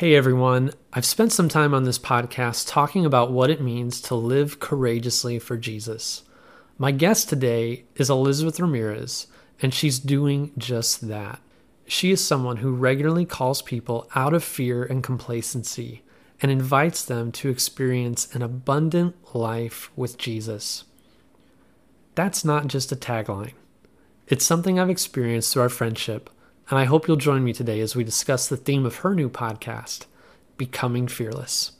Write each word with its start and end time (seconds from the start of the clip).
Hey 0.00 0.14
everyone, 0.14 0.70
I've 0.94 1.04
spent 1.04 1.30
some 1.30 1.50
time 1.50 1.74
on 1.74 1.84
this 1.84 1.98
podcast 1.98 2.66
talking 2.66 3.04
about 3.04 3.32
what 3.32 3.50
it 3.50 3.60
means 3.60 4.00
to 4.00 4.14
live 4.14 4.58
courageously 4.58 5.38
for 5.38 5.58
Jesus. 5.58 6.22
My 6.78 6.90
guest 6.90 7.28
today 7.28 7.84
is 7.96 8.08
Elizabeth 8.08 8.58
Ramirez, 8.58 9.26
and 9.60 9.74
she's 9.74 9.98
doing 9.98 10.52
just 10.56 11.08
that. 11.08 11.42
She 11.86 12.10
is 12.10 12.24
someone 12.24 12.56
who 12.56 12.72
regularly 12.72 13.26
calls 13.26 13.60
people 13.60 14.08
out 14.14 14.32
of 14.32 14.42
fear 14.42 14.84
and 14.84 15.04
complacency 15.04 16.02
and 16.40 16.50
invites 16.50 17.04
them 17.04 17.30
to 17.32 17.50
experience 17.50 18.34
an 18.34 18.40
abundant 18.40 19.16
life 19.34 19.90
with 19.96 20.16
Jesus. 20.16 20.84
That's 22.14 22.42
not 22.42 22.68
just 22.68 22.90
a 22.90 22.96
tagline, 22.96 23.52
it's 24.28 24.46
something 24.46 24.80
I've 24.80 24.88
experienced 24.88 25.52
through 25.52 25.64
our 25.64 25.68
friendship 25.68 26.30
and 26.70 26.78
I 26.78 26.84
hope 26.84 27.08
you'll 27.08 27.16
join 27.16 27.42
me 27.42 27.52
today 27.52 27.80
as 27.80 27.96
we 27.96 28.04
discuss 28.04 28.48
the 28.48 28.56
theme 28.56 28.86
of 28.86 28.98
her 28.98 29.12
new 29.12 29.28
podcast, 29.28 30.06
Becoming 30.56 31.08
Fearless. 31.08 31.72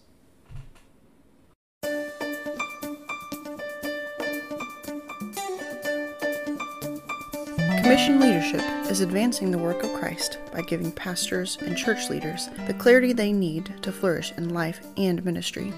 Commission 7.82 8.18
Leadership 8.20 8.60
is 8.90 9.00
advancing 9.00 9.52
the 9.52 9.58
work 9.58 9.82
of 9.84 9.92
Christ 9.94 10.38
by 10.52 10.62
giving 10.62 10.90
pastors 10.90 11.56
and 11.60 11.76
church 11.76 12.10
leaders 12.10 12.48
the 12.66 12.74
clarity 12.74 13.12
they 13.12 13.32
need 13.32 13.72
to 13.82 13.92
flourish 13.92 14.32
in 14.36 14.52
life 14.52 14.80
and 14.96 15.24
ministry. 15.24 15.72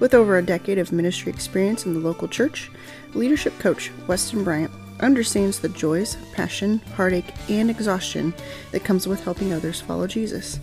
With 0.00 0.12
over 0.12 0.36
a 0.36 0.44
decade 0.44 0.78
of 0.78 0.92
ministry 0.92 1.32
experience 1.32 1.86
in 1.86 1.94
the 1.94 2.00
local 2.00 2.28
church, 2.28 2.70
leadership 3.14 3.58
coach 3.58 3.90
Weston 4.06 4.44
Bryant 4.44 4.72
understands 5.00 5.58
the 5.58 5.68
joys, 5.68 6.16
passion, 6.32 6.78
heartache, 6.94 7.32
and 7.48 7.70
exhaustion 7.70 8.34
that 8.72 8.84
comes 8.84 9.06
with 9.06 9.22
helping 9.24 9.52
others 9.52 9.80
follow 9.80 10.06
Jesus. 10.06 10.60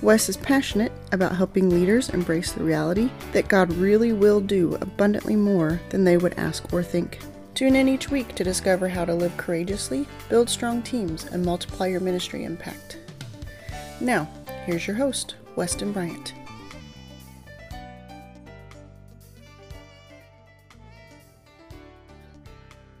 Wes 0.00 0.28
is 0.28 0.36
passionate 0.36 0.92
about 1.10 1.34
helping 1.34 1.70
leaders 1.70 2.08
embrace 2.10 2.52
the 2.52 2.62
reality 2.62 3.10
that 3.32 3.48
God 3.48 3.72
really 3.72 4.12
will 4.12 4.40
do 4.40 4.76
abundantly 4.76 5.34
more 5.34 5.80
than 5.90 6.04
they 6.04 6.16
would 6.16 6.34
ask 6.34 6.72
or 6.72 6.84
think. 6.84 7.18
Tune 7.54 7.74
in 7.74 7.88
each 7.88 8.08
week 8.08 8.36
to 8.36 8.44
discover 8.44 8.88
how 8.88 9.04
to 9.04 9.12
live 9.12 9.36
courageously, 9.36 10.06
build 10.28 10.48
strong 10.48 10.82
teams, 10.82 11.24
and 11.24 11.44
multiply 11.44 11.88
your 11.88 11.98
ministry 11.98 12.44
impact. 12.44 12.98
Now, 14.00 14.28
here's 14.64 14.86
your 14.86 14.94
host, 14.94 15.34
Weston 15.56 15.90
Bryant. 15.90 16.34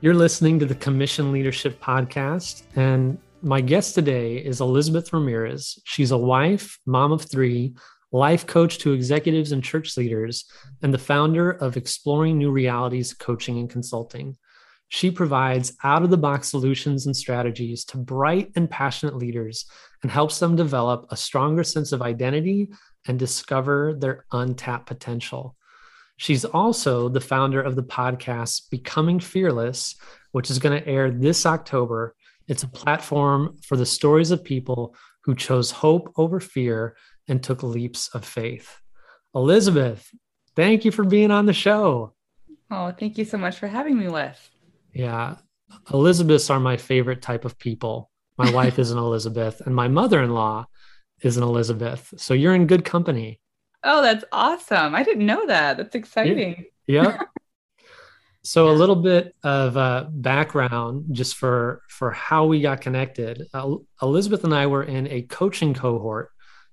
You're 0.00 0.14
listening 0.14 0.60
to 0.60 0.66
the 0.66 0.76
Commission 0.76 1.32
Leadership 1.32 1.82
Podcast, 1.82 2.62
and 2.76 3.18
my 3.42 3.60
guest 3.60 3.96
today 3.96 4.36
is 4.36 4.60
Elizabeth 4.60 5.12
Ramirez. 5.12 5.76
She's 5.86 6.12
a 6.12 6.16
wife, 6.16 6.78
mom 6.86 7.10
of 7.10 7.22
three, 7.22 7.74
life 8.12 8.46
coach 8.46 8.78
to 8.78 8.92
executives 8.92 9.50
and 9.50 9.60
church 9.62 9.96
leaders, 9.96 10.44
and 10.82 10.94
the 10.94 10.98
founder 10.98 11.50
of 11.50 11.76
Exploring 11.76 12.38
New 12.38 12.52
Realities 12.52 13.12
Coaching 13.12 13.58
and 13.58 13.68
Consulting. 13.68 14.36
She 14.86 15.10
provides 15.10 15.76
out 15.82 16.04
of 16.04 16.10
the 16.10 16.16
box 16.16 16.48
solutions 16.48 17.06
and 17.06 17.16
strategies 17.16 17.84
to 17.86 17.96
bright 17.96 18.52
and 18.54 18.70
passionate 18.70 19.16
leaders 19.16 19.66
and 20.04 20.12
helps 20.12 20.38
them 20.38 20.54
develop 20.54 21.06
a 21.10 21.16
stronger 21.16 21.64
sense 21.64 21.90
of 21.90 22.02
identity 22.02 22.68
and 23.08 23.18
discover 23.18 23.94
their 23.98 24.26
untapped 24.30 24.86
potential. 24.86 25.56
She's 26.18 26.44
also 26.44 27.08
the 27.08 27.20
founder 27.20 27.62
of 27.62 27.76
the 27.76 27.82
podcast 27.82 28.70
Becoming 28.70 29.20
Fearless, 29.20 29.94
which 30.32 30.50
is 30.50 30.58
going 30.58 30.78
to 30.78 30.86
air 30.86 31.12
this 31.12 31.46
October. 31.46 32.16
It's 32.48 32.64
a 32.64 32.68
platform 32.68 33.56
for 33.62 33.76
the 33.76 33.86
stories 33.86 34.32
of 34.32 34.42
people 34.42 34.96
who 35.22 35.36
chose 35.36 35.70
hope 35.70 36.12
over 36.16 36.40
fear 36.40 36.96
and 37.28 37.40
took 37.40 37.62
leaps 37.62 38.08
of 38.14 38.24
faith. 38.24 38.80
Elizabeth, 39.32 40.10
thank 40.56 40.84
you 40.84 40.90
for 40.90 41.04
being 41.04 41.30
on 41.30 41.46
the 41.46 41.52
show. 41.52 42.14
Oh, 42.68 42.90
thank 42.90 43.16
you 43.16 43.24
so 43.24 43.38
much 43.38 43.56
for 43.56 43.68
having 43.68 43.96
me, 43.96 44.08
Wes. 44.08 44.50
Yeah. 44.92 45.36
Elizabeths 45.92 46.50
are 46.50 46.58
my 46.58 46.76
favorite 46.76 47.22
type 47.22 47.44
of 47.44 47.60
people. 47.60 48.10
My 48.36 48.50
wife 48.50 48.80
is 48.80 48.90
an 48.90 48.98
Elizabeth, 49.08 49.60
and 49.64 49.74
my 49.74 49.86
mother 49.86 50.20
in 50.20 50.34
law 50.34 50.66
is 51.22 51.36
an 51.36 51.44
Elizabeth. 51.44 52.12
So 52.16 52.34
you're 52.34 52.56
in 52.56 52.66
good 52.66 52.84
company. 52.84 53.40
Oh, 53.84 54.02
that's 54.02 54.24
awesome. 54.32 54.94
I 54.94 55.02
didn't 55.02 55.26
know 55.26 55.46
that. 55.46 55.76
That's 55.76 55.94
exciting. 55.94 56.66
Yeah. 56.86 57.22
so 58.42 58.70
a 58.70 58.72
little 58.72 58.96
bit 58.96 59.34
of 59.42 59.76
uh, 59.76 60.06
background 60.10 61.06
just 61.12 61.36
for 61.36 61.82
for 61.88 62.10
how 62.10 62.46
we 62.46 62.60
got 62.60 62.80
connected. 62.80 63.46
Uh, 63.54 63.76
Elizabeth 64.02 64.44
and 64.44 64.54
I 64.54 64.66
were 64.66 64.84
in 64.84 65.06
a 65.08 65.22
coaching 65.22 65.74
cohort 65.74 66.30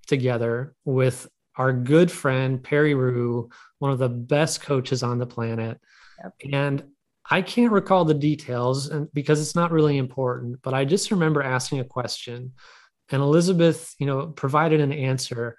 together 0.07 0.75
with 0.83 1.27
our 1.57 1.71
good 1.71 2.11
friend 2.11 2.61
Perry 2.61 2.95
Rue, 2.95 3.49
one 3.79 3.91
of 3.91 3.99
the 3.99 4.09
best 4.09 4.61
coaches 4.61 5.03
on 5.03 5.19
the 5.19 5.25
planet. 5.25 5.79
Yep. 6.23 6.33
And 6.53 6.83
I 7.29 7.41
can't 7.41 7.71
recall 7.71 8.05
the 8.05 8.13
details 8.13 8.89
and 8.89 9.11
because 9.13 9.41
it's 9.41 9.55
not 9.55 9.71
really 9.71 9.97
important, 9.97 10.61
but 10.61 10.73
I 10.73 10.85
just 10.85 11.11
remember 11.11 11.41
asking 11.41 11.79
a 11.79 11.85
question 11.85 12.53
and 13.09 13.21
Elizabeth, 13.21 13.95
you 13.99 14.05
know, 14.05 14.27
provided 14.27 14.79
an 14.79 14.91
answer. 14.91 15.57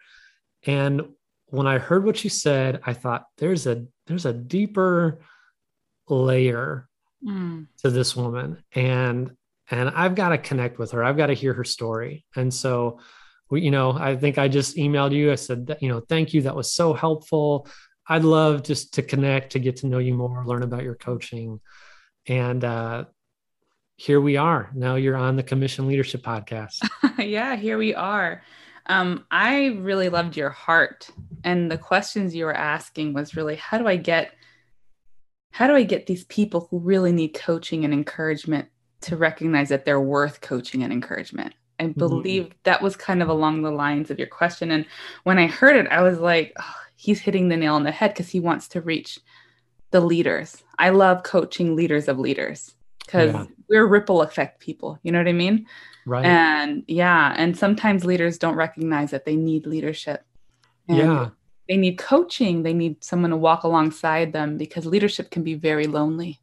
And 0.65 1.03
when 1.49 1.67
I 1.67 1.79
heard 1.79 2.05
what 2.05 2.17
she 2.17 2.29
said, 2.29 2.81
I 2.85 2.93
thought 2.93 3.27
there's 3.39 3.67
a 3.67 3.87
there's 4.07 4.27
a 4.27 4.33
deeper 4.33 5.21
layer 6.09 6.89
mm. 7.25 7.67
to 7.79 7.91
this 7.91 8.17
woman, 8.17 8.63
and 8.75 9.37
and 9.71 9.91
I've 9.91 10.15
got 10.15 10.31
to 10.31 10.39
connect 10.39 10.79
with 10.79 10.93
her. 10.93 11.03
I've 11.05 11.17
got 11.17 11.27
to 11.27 11.35
hear 11.35 11.53
her 11.55 11.65
story. 11.65 12.25
And 12.37 12.53
so, 12.53 13.01
we, 13.51 13.63
you 13.63 13.71
know, 13.71 13.93
I 13.93 14.17
think 14.17 14.39
I 14.39 14.49
just 14.49 14.77
emailed 14.77 15.13
you. 15.13 15.33
I 15.33 15.35
said, 15.35 15.67
that, 15.67 15.83
you 15.83 15.89
know, 15.89 16.01
thank 16.01 16.35
you. 16.35 16.43
That 16.43 16.55
was 16.55 16.73
so 16.73 16.95
helpful. 16.95 17.67
I'd 18.09 18.23
love 18.23 18.63
just 18.63 18.95
to 18.95 19.03
connect, 19.03 19.53
to 19.53 19.59
get 19.59 19.79
to 19.79 19.89
know 19.89 19.99
you 19.99 20.15
more, 20.15 20.45
learn 20.47 20.63
about 20.63 20.85
your 20.85 20.95
coaching, 20.95 21.61
and 22.27 22.63
uh, 22.63 23.05
here 23.97 24.21
we 24.21 24.37
are. 24.37 24.71
Now 24.75 24.95
you're 24.97 25.17
on 25.17 25.37
the 25.37 25.43
Commission 25.43 25.89
Leadership 25.89 26.23
Podcast. 26.23 26.87
yeah, 27.19 27.57
here 27.57 27.79
we 27.79 27.95
are. 27.95 28.43
Um, 28.89 29.25
I 29.31 29.79
really 29.81 30.09
loved 30.09 30.37
your 30.37 30.51
heart, 30.51 31.11
and 31.47 31.71
the 31.71 31.79
questions 31.79 32.35
you 32.35 32.45
were 32.45 32.57
asking 32.57 33.15
was 33.15 33.37
really, 33.37 33.55
how 33.55 33.79
do 33.79 33.87
I 33.87 33.95
get, 33.97 34.33
how 35.53 35.69
do 35.69 35.75
I 35.75 35.85
get 35.85 36.07
these 36.07 36.25
people 36.25 36.67
who 36.69 36.81
really 36.81 37.13
need 37.13 37.35
coaching 37.35 37.85
and 37.85 37.95
encouragement 37.95 38.69
to 39.03 39.17
recognize 39.17 39.69
that 39.69 39.85
they're 39.85 40.01
worth 40.01 40.41
coaching 40.41 40.83
and 40.83 40.93
encouragement? 40.93 41.55
I 41.79 41.85
mm-hmm. 41.85 41.99
believe 41.99 42.43
mm-hmm. 42.47 42.59
that 42.65 42.83
was 42.83 42.97
kind 42.97 43.23
of 43.23 43.29
along 43.29 43.63
the 43.63 43.71
lines 43.71 44.11
of 44.11 44.19
your 44.19 44.27
question. 44.27 44.73
And 44.73 44.87
when 45.23 45.39
I 45.39 45.47
heard 45.47 45.77
it, 45.77 45.87
I 45.91 46.03
was 46.03 46.19
like, 46.19 46.53
oh, 46.59 46.75
he's 46.97 47.21
hitting 47.21 47.49
the 47.49 47.57
nail 47.57 47.77
on 47.77 47.85
the 47.85 47.93
head 47.93 48.13
because 48.13 48.29
he 48.29 48.41
wants 48.41 48.67
to 48.69 48.81
reach 48.81 49.21
the 49.93 50.01
leaders. 50.01 50.65
I 50.81 50.91
love 50.91 51.23
coaching 51.23 51.77
leaders 51.77 52.09
of 52.09 52.19
leaders 52.19 52.75
because 53.05 53.33
yeah. 53.33 53.47
we're 53.69 53.87
ripple 53.87 54.21
effect 54.21 54.59
people. 54.59 54.99
You 55.05 55.13
know 55.13 55.19
what 55.19 55.29
I 55.29 55.33
mean? 55.33 55.67
Right. 56.07 56.25
And 56.25 56.83
yeah, 56.89 57.35
and 57.37 57.57
sometimes 57.57 58.05
leaders 58.05 58.37
don't 58.37 58.57
recognize 58.57 59.13
that 59.13 59.27
they 59.27 59.37
need 59.37 59.65
leadership. 59.65 60.25
And 60.89 60.99
yeah. 60.99 61.29
They 61.69 61.77
need 61.77 61.99
coaching. 61.99 62.63
They 62.63 62.73
need 62.73 63.03
someone 63.03 63.31
to 63.31 63.37
walk 63.37 63.65
alongside 63.65 64.33
them 64.33 64.57
because 64.57 64.87
leadership 64.87 65.31
can 65.31 65.43
be 65.43 65.55
very 65.55 65.87
lonely. 65.87 66.41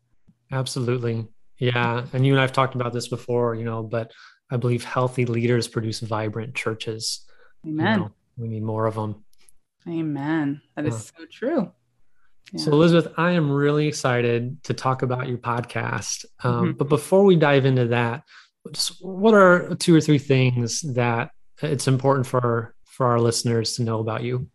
Absolutely. 0.51 1.27
Yeah. 1.57 2.05
And 2.11 2.25
you 2.25 2.33
and 2.33 2.41
I've 2.41 2.51
talked 2.51 2.75
about 2.75 2.91
this 2.91 3.07
before, 3.07 3.55
you 3.55 3.63
know, 3.63 3.83
but 3.83 4.11
I 4.51 4.57
believe 4.57 4.83
healthy 4.83 5.25
leaders 5.25 5.67
produce 5.67 6.01
vibrant 6.01 6.55
churches. 6.55 7.25
Amen. 7.65 7.99
You 7.99 8.05
know, 8.05 8.11
we 8.37 8.47
need 8.49 8.63
more 8.63 8.85
of 8.85 8.95
them. 8.95 9.23
Amen. 9.87 10.61
That 10.75 10.85
is 10.85 11.11
so 11.17 11.25
true. 11.31 11.71
Yeah. 12.51 12.59
So, 12.59 12.71
Elizabeth, 12.71 13.13
I 13.17 13.31
am 13.31 13.49
really 13.49 13.87
excited 13.87 14.61
to 14.63 14.73
talk 14.73 15.01
about 15.01 15.27
your 15.27 15.37
podcast. 15.37 16.25
Um, 16.43 16.53
mm-hmm. 16.53 16.71
But 16.77 16.89
before 16.89 17.23
we 17.23 17.35
dive 17.35 17.65
into 17.65 17.87
that, 17.87 18.23
what 19.01 19.33
are 19.33 19.75
two 19.75 19.95
or 19.95 20.01
three 20.01 20.19
things 20.19 20.81
that 20.93 21.31
it's 21.61 21.87
important 21.87 22.27
for 22.27 22.72
for 22.93 23.07
our 23.07 23.19
listeners 23.19 23.75
to 23.75 23.83
know 23.83 23.99
about 23.99 24.23
you? 24.23 24.47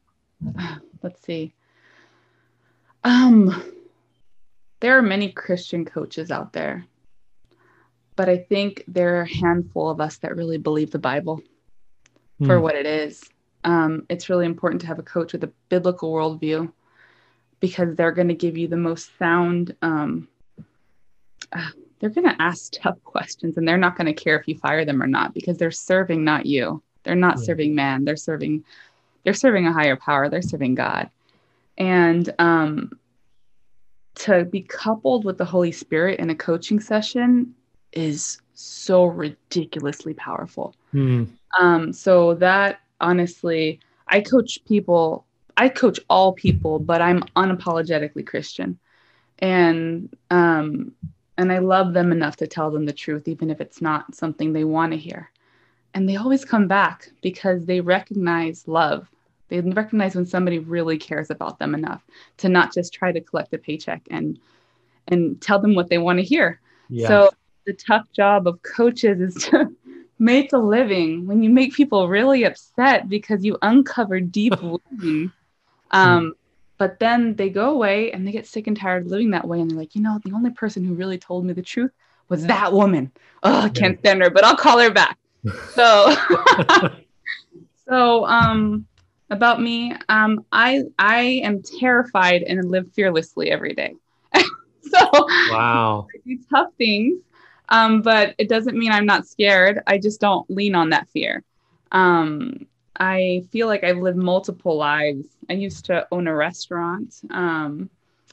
Let's 1.03 1.23
see. 1.23 1.55
Um 3.05 3.63
there 4.81 4.97
are 4.97 5.03
many 5.03 5.33
christian 5.33 5.85
coaches 5.85 6.31
out 6.31 6.53
there 6.53 6.85
but 8.15 8.29
i 8.29 8.37
think 8.39 8.85
there 8.87 9.17
are 9.17 9.23
a 9.23 9.37
handful 9.37 9.91
of 9.91 10.01
us 10.01 10.19
that 10.19 10.37
really 10.37 10.57
believe 10.57 10.93
the 10.93 10.99
bible 11.01 11.43
for 12.45 12.59
mm. 12.59 12.63
what 12.63 12.75
it 12.75 12.87
is. 12.87 13.23
Um, 13.65 14.07
it's 14.09 14.29
really 14.29 14.47
important 14.47 14.81
to 14.83 14.87
have 14.87 14.99
a 14.99 15.03
coach 15.05 15.33
with 15.33 15.45
a 15.45 15.53
biblical 15.69 16.13
worldview 16.13 16.73
because 17.61 17.97
they're 17.97 18.13
going 18.13 18.29
to 18.29 18.35
give 18.35 18.57
you 18.57 18.69
the 18.69 18.77
most 18.77 19.11
sound 19.19 19.75
um, 19.83 20.29
uh, 21.53 21.71
they're 21.99 22.11
going 22.11 22.29
to 22.29 22.41
ask 22.41 22.73
tough 22.81 23.03
questions 23.03 23.57
and 23.57 23.67
they're 23.67 23.77
not 23.77 23.97
going 23.97 24.07
to 24.07 24.13
care 24.13 24.39
if 24.39 24.47
you 24.47 24.57
fire 24.57 24.85
them 24.85 25.03
or 25.03 25.09
not 25.09 25.35
because 25.35 25.59
they're 25.59 25.73
serving 25.73 26.23
not 26.23 26.47
you 26.47 26.81
they're 27.05 27.15
not 27.15 27.39
yeah. 27.39 27.45
serving 27.45 27.75
man 27.75 28.05
they're 28.05 28.17
serving 28.17 28.65
they're 29.25 29.35
serving 29.35 29.67
a 29.67 29.73
higher 29.73 29.97
power 29.97 30.29
they're 30.29 30.43
serving 30.43 30.75
god 30.75 31.11
and 31.77 32.35
um, 32.41 32.91
to 34.17 34.45
be 34.45 34.63
coupled 34.63 35.25
with 35.25 35.39
the 35.39 35.45
holy 35.45 35.71
spirit 35.71 36.19
in 36.19 36.29
a 36.29 36.35
coaching 36.35 36.81
session 36.81 37.55
is 37.93 38.41
so 38.55 39.05
ridiculously 39.05 40.13
powerful 40.15 40.75
mm. 40.93 41.29
um, 41.61 41.93
so 41.93 42.35
that 42.35 42.81
honestly, 43.01 43.81
I 44.07 44.21
coach 44.21 44.59
people, 44.67 45.27
I 45.57 45.69
coach 45.69 46.01
all 46.09 46.33
people, 46.33 46.79
but 46.79 47.03
I'm 47.03 47.23
unapologetically 47.37 48.27
Christian. 48.27 48.79
And 49.41 50.15
um 50.31 50.93
and 51.37 51.53
I 51.53 51.59
love 51.59 51.93
them 51.93 52.11
enough 52.11 52.37
to 52.39 52.49
tell 52.49 52.73
them 52.73 52.85
the 52.85 52.93
truth 52.93 53.29
even 53.29 53.51
if 53.51 53.61
it's 53.61 53.81
not 53.81 54.15
something 54.15 54.53
they 54.53 54.65
want 54.65 54.93
to 54.93 54.99
hear. 54.99 55.31
And 55.95 56.09
they 56.09 56.17
always 56.17 56.45
come 56.45 56.69
back 56.69 57.09
because 57.23 57.67
they 57.67 57.81
recognize 57.81 58.69
love. 58.69 59.09
They 59.49 59.61
recognize 59.61 60.15
when 60.15 60.27
somebody 60.27 60.59
really 60.59 60.99
cares 60.99 61.31
about 61.31 61.59
them 61.59 61.75
enough 61.75 62.05
to 62.39 62.49
not 62.49 62.73
just 62.73 62.93
try 62.93 63.13
to 63.13 63.21
collect 63.21 63.55
a 63.55 63.59
paycheck 63.59 64.03
and 64.11 64.39
and 65.09 65.41
tell 65.41 65.59
them 65.59 65.75
what 65.75 65.89
they 65.89 65.99
want 65.99 66.19
to 66.19 66.25
hear. 66.25 66.61
Yeah. 66.91 67.09
So 67.09 67.31
the 67.65 67.73
tough 67.73 68.07
job 68.13 68.47
of 68.47 68.63
coaches 68.63 69.21
is 69.21 69.45
to 69.51 69.75
make 70.19 70.53
a 70.53 70.59
living 70.59 71.27
when 71.27 71.43
you 71.43 71.51
make 71.51 71.73
people 71.73 72.09
really 72.09 72.45
upset 72.45 73.09
because 73.09 73.45
you 73.45 73.57
uncover 73.63 74.21
deep 74.21 74.61
wounding. 74.63 75.33
Um, 75.91 76.35
but 76.77 76.99
then 77.01 77.35
they 77.35 77.51
go 77.51 77.71
away 77.71 78.13
and 78.13 78.27
they 78.27 78.33
get 78.33 78.47
sick 78.47 78.67
and 78.67 78.77
tired 78.77 79.05
of 79.05 79.11
living 79.11 79.31
that 79.31 79.47
way. 79.47 79.61
And 79.61 79.71
they're 79.71 79.79
like, 79.79 79.95
you 79.95 80.03
know, 80.03 80.21
the 80.25 80.33
only 80.33 80.51
person 80.51 80.85
who 80.85 80.95
really 80.95 81.19
told 81.19 81.45
me 81.45 81.53
the 81.53 81.63
truth 81.63 81.91
was 82.29 82.47
that 82.47 82.73
woman. 82.73 83.11
Oh, 83.43 83.63
I 83.63 83.69
can't 83.69 83.99
stand 83.99 84.23
her, 84.23 84.31
but 84.31 84.45
I'll 84.45 84.57
call 84.57 84.79
her 84.79 84.91
back. 84.91 85.18
So, 85.75 86.15
so, 87.89 88.27
um, 88.27 88.87
about 89.31 89.61
me, 89.61 89.93
um, 90.09 90.45
I, 90.53 90.85
I 90.99 91.21
am 91.45 91.63
terrified 91.63 92.43
and 92.43 92.71
live 92.71 92.91
fearlessly 92.93 93.51
every 93.51 93.75
day. 93.75 93.95
so 94.35 94.99
wow, 95.51 96.07
I 96.15 96.19
do 96.27 96.39
tough 96.51 96.73
things, 96.79 97.21
um, 97.69 98.03
but 98.03 98.35
it 98.39 98.49
doesn't 98.49 98.79
mean 98.79 98.93
I'm 98.93 99.07
not 99.07 99.27
scared. 99.27 99.83
I 99.87 99.99
just 99.99 100.21
don't 100.21 100.51
lean 100.51 100.75
on 100.75 100.91
that 100.91 101.09
fear. 101.11 101.45
Um, 101.93 102.67
I 102.99 103.45
feel 103.53 103.69
like 103.69 103.85
I've 103.85 103.99
lived 103.99 104.19
multiple 104.19 104.77
lives. 104.77 105.27
I 105.49 105.53
used 105.55 105.85
to 105.87 106.07
own 106.11 106.27
a 106.27 106.35
restaurant. 106.35 107.15
Um, 107.31 107.91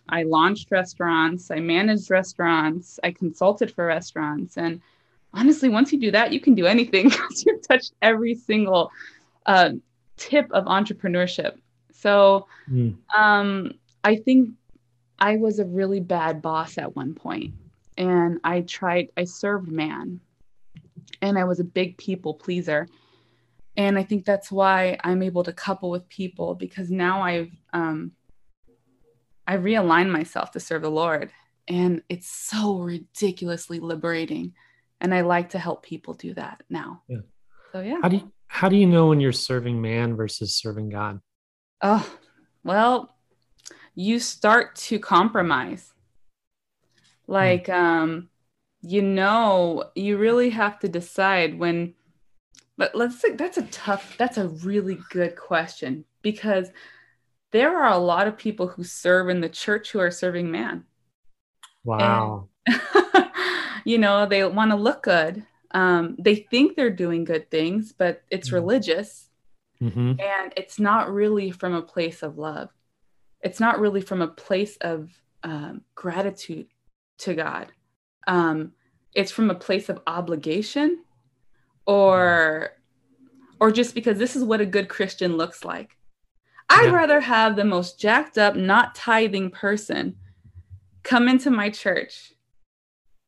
I 0.09 0.23
launched 0.23 0.71
restaurants. 0.71 1.51
I 1.51 1.59
managed 1.59 2.09
restaurants. 2.09 2.99
I 3.03 3.11
consulted 3.11 3.71
for 3.71 3.85
restaurants. 3.85 4.57
And 4.57 4.81
honestly, 5.35 5.69
once 5.69 5.91
you 5.91 5.99
do 5.99 6.11
that, 6.11 6.33
you 6.33 6.39
can 6.39 6.55
do 6.55 6.65
anything 6.65 7.09
because 7.09 7.45
you've 7.45 7.67
touched 7.67 7.93
every 8.01 8.35
single 8.35 8.91
uh, 9.45 9.71
tip 10.17 10.51
of 10.51 10.65
entrepreneurship. 10.65 11.57
So 11.93 12.47
mm. 12.69 12.95
um, 13.15 13.73
I 14.03 14.15
think 14.15 14.51
I 15.19 15.37
was 15.37 15.59
a 15.59 15.65
really 15.65 15.99
bad 15.99 16.41
boss 16.41 16.77
at 16.77 16.95
one 16.95 17.13
point, 17.13 17.53
and 17.97 18.39
I 18.43 18.61
tried. 18.61 19.09
I 19.17 19.25
served 19.25 19.71
man, 19.71 20.19
and 21.21 21.37
I 21.37 21.43
was 21.45 21.59
a 21.59 21.63
big 21.63 21.97
people 21.97 22.33
pleaser, 22.33 22.87
and 23.77 23.97
I 23.97 24.03
think 24.03 24.25
that's 24.25 24.51
why 24.51 24.97
I'm 25.03 25.23
able 25.23 25.43
to 25.43 25.53
couple 25.53 25.89
with 25.89 26.07
people 26.09 26.55
because 26.55 26.91
now 26.91 27.21
I've 27.21 27.51
um, 27.73 28.11
I 29.47 29.57
realigned 29.57 30.11
myself 30.11 30.51
to 30.51 30.59
serve 30.59 30.81
the 30.81 30.91
Lord, 30.91 31.31
and 31.67 32.01
it's 32.09 32.27
so 32.27 32.77
ridiculously 32.77 33.79
liberating, 33.79 34.53
and 35.01 35.13
I 35.13 35.21
like 35.21 35.49
to 35.49 35.59
help 35.59 35.83
people 35.83 36.13
do 36.13 36.33
that 36.33 36.63
now. 36.69 37.03
Yeah. 37.07 37.17
So 37.71 37.81
yeah. 37.81 37.99
How 38.01 38.09
do 38.09 38.17
you, 38.17 38.31
how 38.47 38.69
do 38.69 38.75
you 38.75 38.87
know 38.87 39.07
when 39.07 39.19
you're 39.19 39.31
serving 39.31 39.81
man 39.81 40.15
versus 40.15 40.55
serving 40.55 40.89
God? 40.89 41.19
Oh, 41.81 42.07
well, 42.63 43.15
you 43.95 44.19
start 44.19 44.75
to 44.75 44.99
compromise. 44.99 45.93
Like, 47.27 47.69
um, 47.69 48.29
you 48.81 49.01
know, 49.01 49.91
you 49.95 50.17
really 50.17 50.51
have 50.51 50.79
to 50.79 50.87
decide 50.87 51.57
when, 51.57 51.95
but 52.77 52.93
let's 52.93 53.19
say 53.19 53.31
that's 53.31 53.57
a 53.57 53.63
tough, 53.63 54.15
that's 54.17 54.37
a 54.37 54.47
really 54.47 54.99
good 55.09 55.35
question 55.35 56.05
because 56.21 56.69
there 57.51 57.77
are 57.77 57.91
a 57.91 57.97
lot 57.97 58.27
of 58.27 58.37
people 58.37 58.67
who 58.67 58.83
serve 58.83 59.29
in 59.29 59.41
the 59.41 59.49
church 59.49 59.91
who 59.91 59.99
are 59.99 60.11
serving 60.11 60.51
man. 60.51 60.83
Wow. 61.83 62.49
And, 62.67 62.81
you 63.85 63.97
know, 63.97 64.25
they 64.25 64.43
want 64.43 64.71
to 64.71 64.77
look 64.77 65.03
good. 65.03 65.45
Um, 65.71 66.15
they 66.19 66.35
think 66.35 66.75
they're 66.75 66.89
doing 66.89 67.23
good 67.23 67.49
things, 67.49 67.93
but 67.93 68.23
it's 68.29 68.47
mm-hmm. 68.47 68.55
religious 68.55 69.29
mm-hmm. 69.81 70.19
and 70.19 70.53
it's 70.57 70.79
not 70.79 71.13
really 71.13 71.51
from 71.51 71.73
a 71.73 71.81
place 71.81 72.23
of 72.23 72.37
love 72.37 72.69
it's 73.45 73.59
not 73.59 73.79
really 73.79 74.01
from 74.01 74.23
a 74.23 74.27
place 74.27 74.75
of 74.81 75.11
um, 75.43 75.81
gratitude 75.93 76.65
to 77.19 77.35
God. 77.35 77.71
Um, 78.27 78.73
it's 79.13 79.31
from 79.31 79.51
a 79.51 79.55
place 79.55 79.87
of 79.87 80.01
obligation 80.07 81.03
or 81.85 82.71
or 83.61 83.71
just 83.71 83.93
because 83.93 84.17
this 84.17 84.35
is 84.35 84.43
what 84.43 84.61
a 84.61 84.65
good 84.65 84.89
Christian 84.89 85.37
looks 85.37 85.63
like. 85.63 85.95
I'd 86.69 86.87
yeah. 86.87 86.95
rather 86.95 87.21
have 87.21 87.55
the 87.55 87.63
most 87.63 87.99
jacked 87.99 88.39
up, 88.39 88.55
not 88.55 88.95
tithing 88.95 89.51
person 89.51 90.15
come 91.03 91.29
into 91.29 91.51
my 91.51 91.69
church 91.69 92.33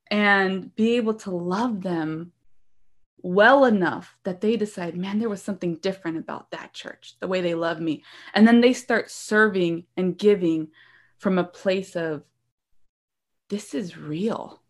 and 0.09 0.74
be 0.75 0.95
able 0.95 1.13
to 1.15 1.31
love 1.31 1.81
them 1.81 2.31
well 3.21 3.65
enough 3.65 4.15
that 4.24 4.42
they 4.42 4.56
decide, 4.56 4.95
man, 4.95 5.19
there 5.19 5.30
was 5.30 5.42
something 5.42 5.75
different 5.75 6.18
about 6.18 6.51
that 6.51 6.74
church, 6.74 7.15
the 7.19 7.27
way 7.27 7.42
they 7.42 7.56
love 7.56 7.80
me. 7.80 8.04
And 8.33 8.48
then 8.48 8.62
they 8.62 8.74
start 8.74 9.12
serving 9.12 9.86
and 9.98 10.18
giving 10.18 10.69
from 11.18 11.38
a 11.38 11.44
place 11.44 11.95
of, 11.95 12.24
this 13.50 13.74
is 13.74 13.98
real. 13.98 14.62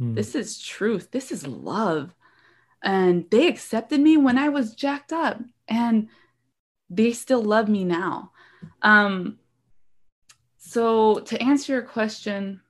Mm. 0.00 0.14
This 0.14 0.34
is 0.34 0.60
truth. 0.60 1.10
This 1.10 1.32
is 1.32 1.46
love. 1.46 2.14
And 2.82 3.26
they 3.30 3.48
accepted 3.48 4.00
me 4.00 4.16
when 4.16 4.38
I 4.38 4.48
was 4.48 4.74
jacked 4.74 5.12
up, 5.12 5.40
and 5.66 6.08
they 6.88 7.12
still 7.12 7.42
love 7.42 7.68
me 7.68 7.84
now. 7.84 8.30
Um, 8.82 9.38
so, 10.58 11.20
to 11.20 11.42
answer 11.42 11.72
your 11.72 11.82
question, 11.82 12.60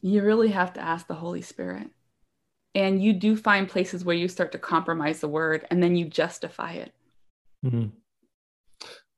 you 0.00 0.22
really 0.22 0.50
have 0.50 0.72
to 0.74 0.80
ask 0.80 1.06
the 1.06 1.14
Holy 1.14 1.42
Spirit 1.42 1.90
and 2.74 3.02
you 3.02 3.12
do 3.12 3.36
find 3.36 3.68
places 3.68 4.04
where 4.04 4.16
you 4.16 4.28
start 4.28 4.52
to 4.52 4.58
compromise 4.58 5.20
the 5.20 5.28
word 5.28 5.66
and 5.70 5.82
then 5.82 5.96
you 5.96 6.06
justify 6.06 6.72
it 6.72 6.92
mm-hmm. 7.64 7.86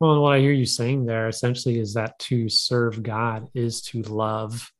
well 0.01 0.23
what 0.23 0.33
i 0.33 0.41
hear 0.41 0.53
you 0.53 0.67
saying 0.67 1.05
there 1.05 1.29
essentially 1.29 1.79
is 1.79 1.95
that 1.95 2.19
to 2.19 2.49
serve 2.49 3.03
god 3.03 3.49
is 3.55 3.83
to 3.83 4.03
love 4.03 4.73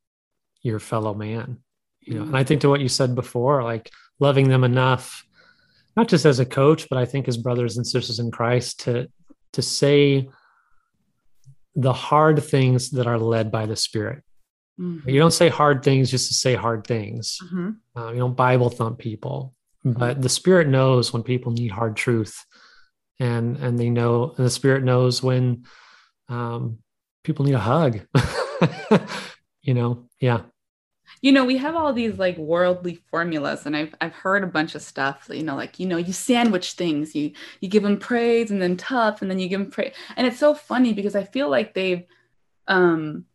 your 0.61 0.79
fellow 0.79 1.13
man 1.13 1.57
you 2.01 2.13
know 2.13 2.21
mm-hmm. 2.21 2.29
and 2.29 2.37
i 2.37 2.43
think 2.43 2.61
to 2.61 2.69
what 2.69 2.81
you 2.81 2.89
said 2.89 3.15
before 3.15 3.63
like 3.63 3.91
loving 4.19 4.47
them 4.47 4.63
enough 4.63 5.25
not 5.95 6.07
just 6.07 6.25
as 6.25 6.39
a 6.39 6.45
coach 6.45 6.87
but 6.89 6.97
i 6.97 7.05
think 7.05 7.27
as 7.27 7.37
brothers 7.37 7.77
and 7.77 7.85
sisters 7.85 8.19
in 8.19 8.31
christ 8.31 8.81
to 8.81 9.07
to 9.53 9.61
say 9.61 10.29
the 11.75 11.93
hard 11.93 12.43
things 12.43 12.89
that 12.91 13.07
are 13.07 13.19
led 13.19 13.51
by 13.51 13.65
the 13.65 13.75
spirit 13.75 14.23
Mm-hmm. 14.81 15.09
You 15.09 15.19
don't 15.19 15.31
say 15.31 15.49
hard 15.49 15.83
things 15.83 16.09
just 16.09 16.29
to 16.29 16.33
say 16.33 16.55
hard 16.55 16.87
things. 16.87 17.37
Mm-hmm. 17.45 17.69
Uh, 17.95 18.11
you 18.11 18.17
don't 18.17 18.35
Bible 18.35 18.69
thump 18.69 18.97
people, 18.97 19.53
but 19.85 20.21
the 20.21 20.29
Spirit 20.29 20.67
knows 20.67 21.13
when 21.13 21.21
people 21.21 21.51
need 21.51 21.71
hard 21.71 21.95
truth, 21.95 22.45
and 23.19 23.57
and 23.57 23.77
they 23.77 23.89
know, 23.89 24.33
and 24.35 24.45
the 24.45 24.49
Spirit 24.49 24.83
knows 24.83 25.21
when 25.21 25.65
um, 26.29 26.79
people 27.23 27.45
need 27.45 27.53
a 27.53 27.59
hug. 27.59 27.99
you 29.61 29.75
know, 29.75 30.07
yeah. 30.19 30.41
You 31.21 31.31
know, 31.31 31.45
we 31.45 31.57
have 31.57 31.75
all 31.75 31.93
these 31.93 32.17
like 32.17 32.37
worldly 32.37 32.99
formulas, 33.11 33.67
and 33.67 33.77
I've 33.77 33.93
I've 34.01 34.13
heard 34.13 34.43
a 34.43 34.47
bunch 34.47 34.73
of 34.73 34.81
stuff. 34.81 35.27
You 35.31 35.43
know, 35.43 35.55
like 35.55 35.79
you 35.79 35.85
know, 35.85 35.97
you 35.97 36.13
sandwich 36.13 36.73
things. 36.73 37.13
You 37.13 37.33
you 37.59 37.69
give 37.69 37.83
them 37.83 37.99
praise, 37.99 38.49
and 38.49 38.59
then 38.59 38.77
tough, 38.77 39.21
and 39.21 39.29
then 39.29 39.37
you 39.37 39.47
give 39.47 39.59
them 39.59 39.69
praise. 39.69 39.93
And 40.17 40.25
it's 40.25 40.39
so 40.39 40.55
funny 40.55 40.93
because 40.93 41.15
I 41.15 41.23
feel 41.23 41.49
like 41.49 41.75
they've 41.75 42.03
um 42.67 43.25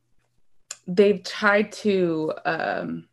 they've 0.86 1.22
tried 1.22 1.72
to 1.72 2.32
um, 2.44 3.08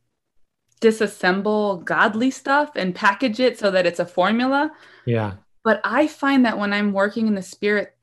disassemble 0.81 1.83
godly 1.83 2.31
stuff 2.31 2.71
and 2.75 2.93
package 2.93 3.39
it 3.39 3.57
so 3.57 3.71
that 3.71 3.85
it's 3.85 3.99
a 3.99 4.05
formula. 4.05 4.71
Yeah. 5.05 5.33
But 5.63 5.79
I 5.83 6.07
find 6.07 6.45
that 6.45 6.57
when 6.57 6.73
I'm 6.73 6.91
working 6.91 7.27
in 7.27 7.35
the 7.35 7.41
spirit, 7.41 7.95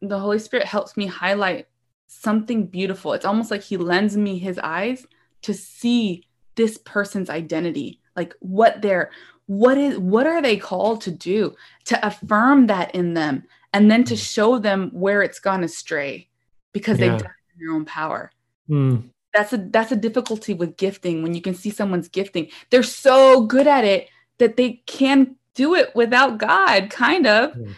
the 0.00 0.18
Holy 0.18 0.38
Spirit 0.38 0.66
helps 0.66 0.96
me 0.96 1.06
highlight 1.06 1.68
something 2.08 2.66
beautiful. 2.66 3.12
It's 3.12 3.24
almost 3.24 3.50
like 3.50 3.62
He 3.62 3.76
lends 3.76 4.16
me 4.16 4.38
His 4.38 4.58
eyes 4.58 5.06
to 5.42 5.54
see 5.54 6.24
this 6.54 6.78
person's 6.78 7.30
identity, 7.30 8.00
like 8.16 8.34
what 8.40 8.82
they're 8.82 9.10
what 9.46 9.76
is 9.76 9.98
what 9.98 10.26
are 10.26 10.40
they 10.40 10.56
called 10.56 11.00
to 11.02 11.10
do 11.10 11.54
to 11.84 12.06
affirm 12.06 12.68
that 12.68 12.94
in 12.94 13.14
them 13.14 13.42
and 13.72 13.90
then 13.90 14.04
to 14.04 14.16
show 14.16 14.58
them 14.58 14.90
where 14.92 15.22
it's 15.22 15.40
gone 15.40 15.64
astray 15.64 16.28
because 16.72 16.98
yeah. 16.98 17.10
they've 17.10 17.18
done 17.18 17.30
it 17.30 17.60
in 17.60 17.66
their 17.66 17.74
own 17.74 17.84
power 17.84 18.30
Mm. 18.68 19.10
That's 19.34 19.52
a 19.52 19.56
that's 19.58 19.92
a 19.92 19.96
difficulty 19.96 20.52
with 20.54 20.76
gifting 20.76 21.22
when 21.22 21.34
you 21.34 21.40
can 21.40 21.54
see 21.54 21.70
someone's 21.70 22.08
gifting. 22.08 22.48
They're 22.70 22.82
so 22.82 23.46
good 23.46 23.66
at 23.66 23.84
it 23.84 24.08
that 24.38 24.56
they 24.56 24.82
can 24.86 25.36
do 25.54 25.74
it 25.74 25.94
without 25.94 26.38
God, 26.38 26.90
kind 26.90 27.26
of. 27.26 27.52
Mm. 27.52 27.74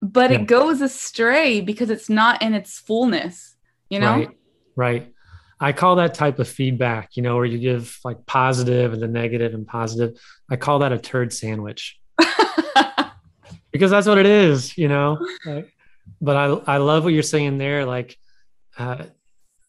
But 0.00 0.30
yeah. 0.30 0.38
it 0.38 0.46
goes 0.46 0.80
astray 0.80 1.60
because 1.60 1.90
it's 1.90 2.08
not 2.08 2.42
in 2.42 2.54
its 2.54 2.78
fullness, 2.78 3.56
you 3.90 3.98
know? 3.98 4.14
Right. 4.14 4.30
Right. 4.76 5.14
I 5.60 5.72
call 5.72 5.96
that 5.96 6.14
type 6.14 6.38
of 6.38 6.48
feedback, 6.48 7.16
you 7.16 7.22
know, 7.22 7.34
where 7.34 7.44
you 7.44 7.58
give 7.58 7.98
like 8.04 8.24
positive 8.26 8.92
and 8.92 9.02
the 9.02 9.08
negative 9.08 9.54
and 9.54 9.66
positive. 9.66 10.16
I 10.48 10.54
call 10.54 10.80
that 10.80 10.92
a 10.92 10.98
turd 10.98 11.32
sandwich. 11.32 11.98
because 13.72 13.90
that's 13.90 14.06
what 14.06 14.18
it 14.18 14.26
is, 14.26 14.78
you 14.78 14.88
know. 14.88 15.18
Like, 15.44 15.72
but 16.20 16.36
I 16.36 16.74
I 16.74 16.76
love 16.78 17.02
what 17.02 17.12
you're 17.12 17.24
saying 17.24 17.58
there. 17.58 17.84
Like 17.84 18.16
uh, 18.78 19.04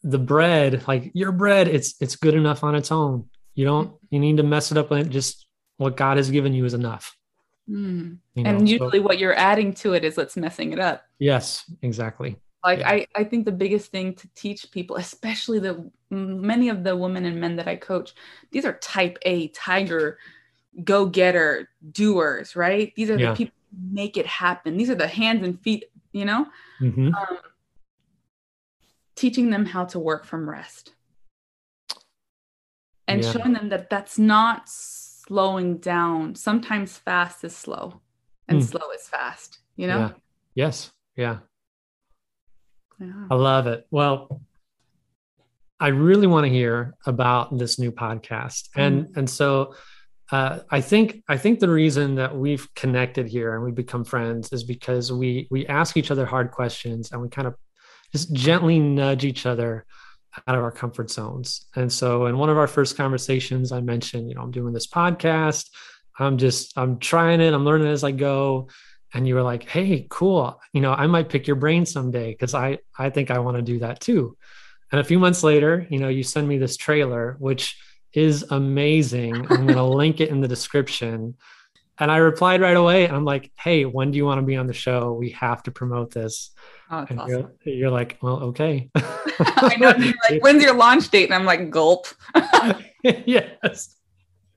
the 0.02 0.18
bread, 0.18 0.86
like 0.88 1.10
your 1.14 1.32
bread, 1.32 1.68
it's 1.68 1.94
it's 2.00 2.16
good 2.16 2.34
enough 2.34 2.64
on 2.64 2.74
its 2.74 2.90
own. 2.90 3.28
You 3.54 3.64
don't 3.64 3.92
you 4.10 4.18
need 4.18 4.38
to 4.38 4.42
mess 4.42 4.70
it 4.70 4.78
up 4.78 4.90
and 4.90 5.10
just 5.10 5.46
what 5.76 5.96
God 5.96 6.16
has 6.16 6.30
given 6.30 6.52
you 6.52 6.64
is 6.64 6.74
enough. 6.74 7.16
Mm. 7.68 8.18
You 8.34 8.42
know, 8.42 8.50
and 8.50 8.68
usually 8.68 8.98
so, 8.98 9.04
what 9.04 9.18
you're 9.18 9.36
adding 9.36 9.72
to 9.74 9.94
it 9.94 10.04
is 10.04 10.16
what's 10.16 10.36
messing 10.36 10.72
it 10.72 10.78
up. 10.78 11.04
Yes, 11.18 11.64
exactly. 11.82 12.36
Like 12.64 12.80
yeah. 12.80 12.90
I, 12.90 13.06
I 13.16 13.24
think 13.24 13.44
the 13.44 13.52
biggest 13.52 13.90
thing 13.90 14.14
to 14.14 14.28
teach 14.34 14.70
people, 14.70 14.96
especially 14.96 15.58
the 15.58 15.90
many 16.10 16.68
of 16.68 16.84
the 16.84 16.96
women 16.96 17.24
and 17.24 17.40
men 17.40 17.56
that 17.56 17.68
I 17.68 17.76
coach, 17.76 18.12
these 18.50 18.64
are 18.64 18.74
type 18.74 19.18
A 19.22 19.48
tiger, 19.48 20.18
go 20.84 21.06
getter 21.06 21.68
doers, 21.92 22.56
right? 22.56 22.92
These 22.96 23.10
are 23.10 23.18
yeah. 23.18 23.30
the 23.30 23.36
people 23.36 23.54
who 23.70 23.94
make 23.94 24.16
it 24.16 24.26
happen. 24.26 24.76
These 24.76 24.90
are 24.90 24.94
the 24.94 25.08
hands 25.08 25.42
and 25.44 25.60
feet, 25.62 25.84
you 26.12 26.24
know. 26.24 26.46
Mm-hmm. 26.80 27.14
Um, 27.14 27.38
teaching 29.20 29.50
them 29.50 29.66
how 29.66 29.84
to 29.84 29.98
work 29.98 30.24
from 30.24 30.48
rest 30.48 30.94
and 33.06 33.22
yeah. 33.22 33.32
showing 33.32 33.52
them 33.52 33.68
that 33.68 33.90
that's 33.90 34.18
not 34.18 34.62
slowing 34.66 35.76
down. 35.76 36.34
Sometimes 36.34 36.96
fast 36.96 37.44
is 37.44 37.54
slow 37.54 38.00
and 38.48 38.62
mm. 38.62 38.64
slow 38.64 38.90
is 38.94 39.06
fast, 39.08 39.58
you 39.76 39.86
know? 39.86 39.98
Yeah. 39.98 40.12
Yes. 40.54 40.90
Yeah. 41.16 41.38
yeah. 42.98 43.26
I 43.30 43.34
love 43.34 43.66
it. 43.66 43.86
Well, 43.90 44.40
I 45.78 45.88
really 45.88 46.26
want 46.26 46.46
to 46.46 46.50
hear 46.50 46.94
about 47.04 47.58
this 47.58 47.78
new 47.78 47.92
podcast. 47.92 48.70
And 48.74 49.04
mm. 49.04 49.16
and 49.18 49.28
so 49.28 49.74
uh, 50.32 50.60
I 50.70 50.80
think 50.80 51.22
I 51.28 51.36
think 51.36 51.60
the 51.60 51.68
reason 51.68 52.14
that 52.14 52.34
we've 52.34 52.72
connected 52.74 53.28
here 53.28 53.54
and 53.54 53.64
we've 53.64 53.74
become 53.74 54.04
friends 54.04 54.50
is 54.50 54.64
because 54.64 55.12
we 55.12 55.46
we 55.50 55.66
ask 55.66 55.98
each 55.98 56.10
other 56.10 56.24
hard 56.24 56.52
questions 56.52 57.12
and 57.12 57.20
we 57.20 57.28
kind 57.28 57.48
of 57.48 57.54
just 58.12 58.32
gently 58.32 58.78
nudge 58.78 59.24
each 59.24 59.46
other 59.46 59.86
out 60.46 60.56
of 60.56 60.62
our 60.62 60.72
comfort 60.72 61.10
zones. 61.10 61.66
And 61.74 61.92
so 61.92 62.26
in 62.26 62.38
one 62.38 62.50
of 62.50 62.58
our 62.58 62.66
first 62.66 62.96
conversations, 62.96 63.72
I 63.72 63.80
mentioned, 63.80 64.28
you 64.28 64.34
know, 64.34 64.42
I'm 64.42 64.50
doing 64.50 64.72
this 64.72 64.86
podcast. 64.86 65.70
I'm 66.18 66.38
just, 66.38 66.76
I'm 66.76 66.98
trying 66.98 67.40
it. 67.40 67.54
I'm 67.54 67.64
learning 67.64 67.88
as 67.88 68.04
I 68.04 68.12
go. 68.12 68.68
And 69.12 69.26
you 69.26 69.34
were 69.34 69.42
like, 69.42 69.68
Hey, 69.68 70.06
cool. 70.08 70.60
You 70.72 70.80
know, 70.80 70.92
I 70.92 71.06
might 71.06 71.28
pick 71.28 71.46
your 71.46 71.56
brain 71.56 71.84
someday 71.84 72.30
because 72.30 72.54
I, 72.54 72.78
I 72.96 73.10
think 73.10 73.30
I 73.30 73.40
want 73.40 73.56
to 73.56 73.62
do 73.62 73.80
that 73.80 74.00
too. 74.00 74.36
And 74.92 75.00
a 75.00 75.04
few 75.04 75.18
months 75.18 75.42
later, 75.42 75.86
you 75.90 75.98
know, 75.98 76.08
you 76.08 76.22
send 76.22 76.48
me 76.48 76.58
this 76.58 76.76
trailer, 76.76 77.36
which 77.38 77.76
is 78.12 78.44
amazing. 78.50 79.34
I'm 79.34 79.66
going 79.66 79.68
to 79.74 79.84
link 79.84 80.20
it 80.20 80.30
in 80.30 80.40
the 80.40 80.48
description. 80.48 81.36
And 82.00 82.10
I 82.10 82.16
replied 82.16 82.62
right 82.62 82.76
away. 82.76 83.06
And 83.06 83.14
I'm 83.14 83.24
like, 83.24 83.52
Hey, 83.56 83.84
when 83.84 84.10
do 84.10 84.16
you 84.16 84.24
want 84.24 84.40
to 84.40 84.46
be 84.46 84.56
on 84.56 84.66
the 84.66 84.72
show? 84.72 85.12
We 85.12 85.30
have 85.30 85.62
to 85.64 85.70
promote 85.70 86.12
this. 86.12 86.50
Oh, 86.90 87.06
awesome. 87.10 87.28
you're, 87.28 87.52
you're, 87.64 87.90
like, 87.90 88.18
well, 88.22 88.42
okay. 88.44 88.90
I 88.96 89.76
know. 89.78 89.94
like, 90.28 90.42
when's 90.42 90.62
your 90.62 90.74
launch 90.74 91.10
date? 91.10 91.26
And 91.26 91.34
I'm 91.34 91.44
like, 91.44 91.70
gulp. 91.70 92.06
yes. 93.04 93.96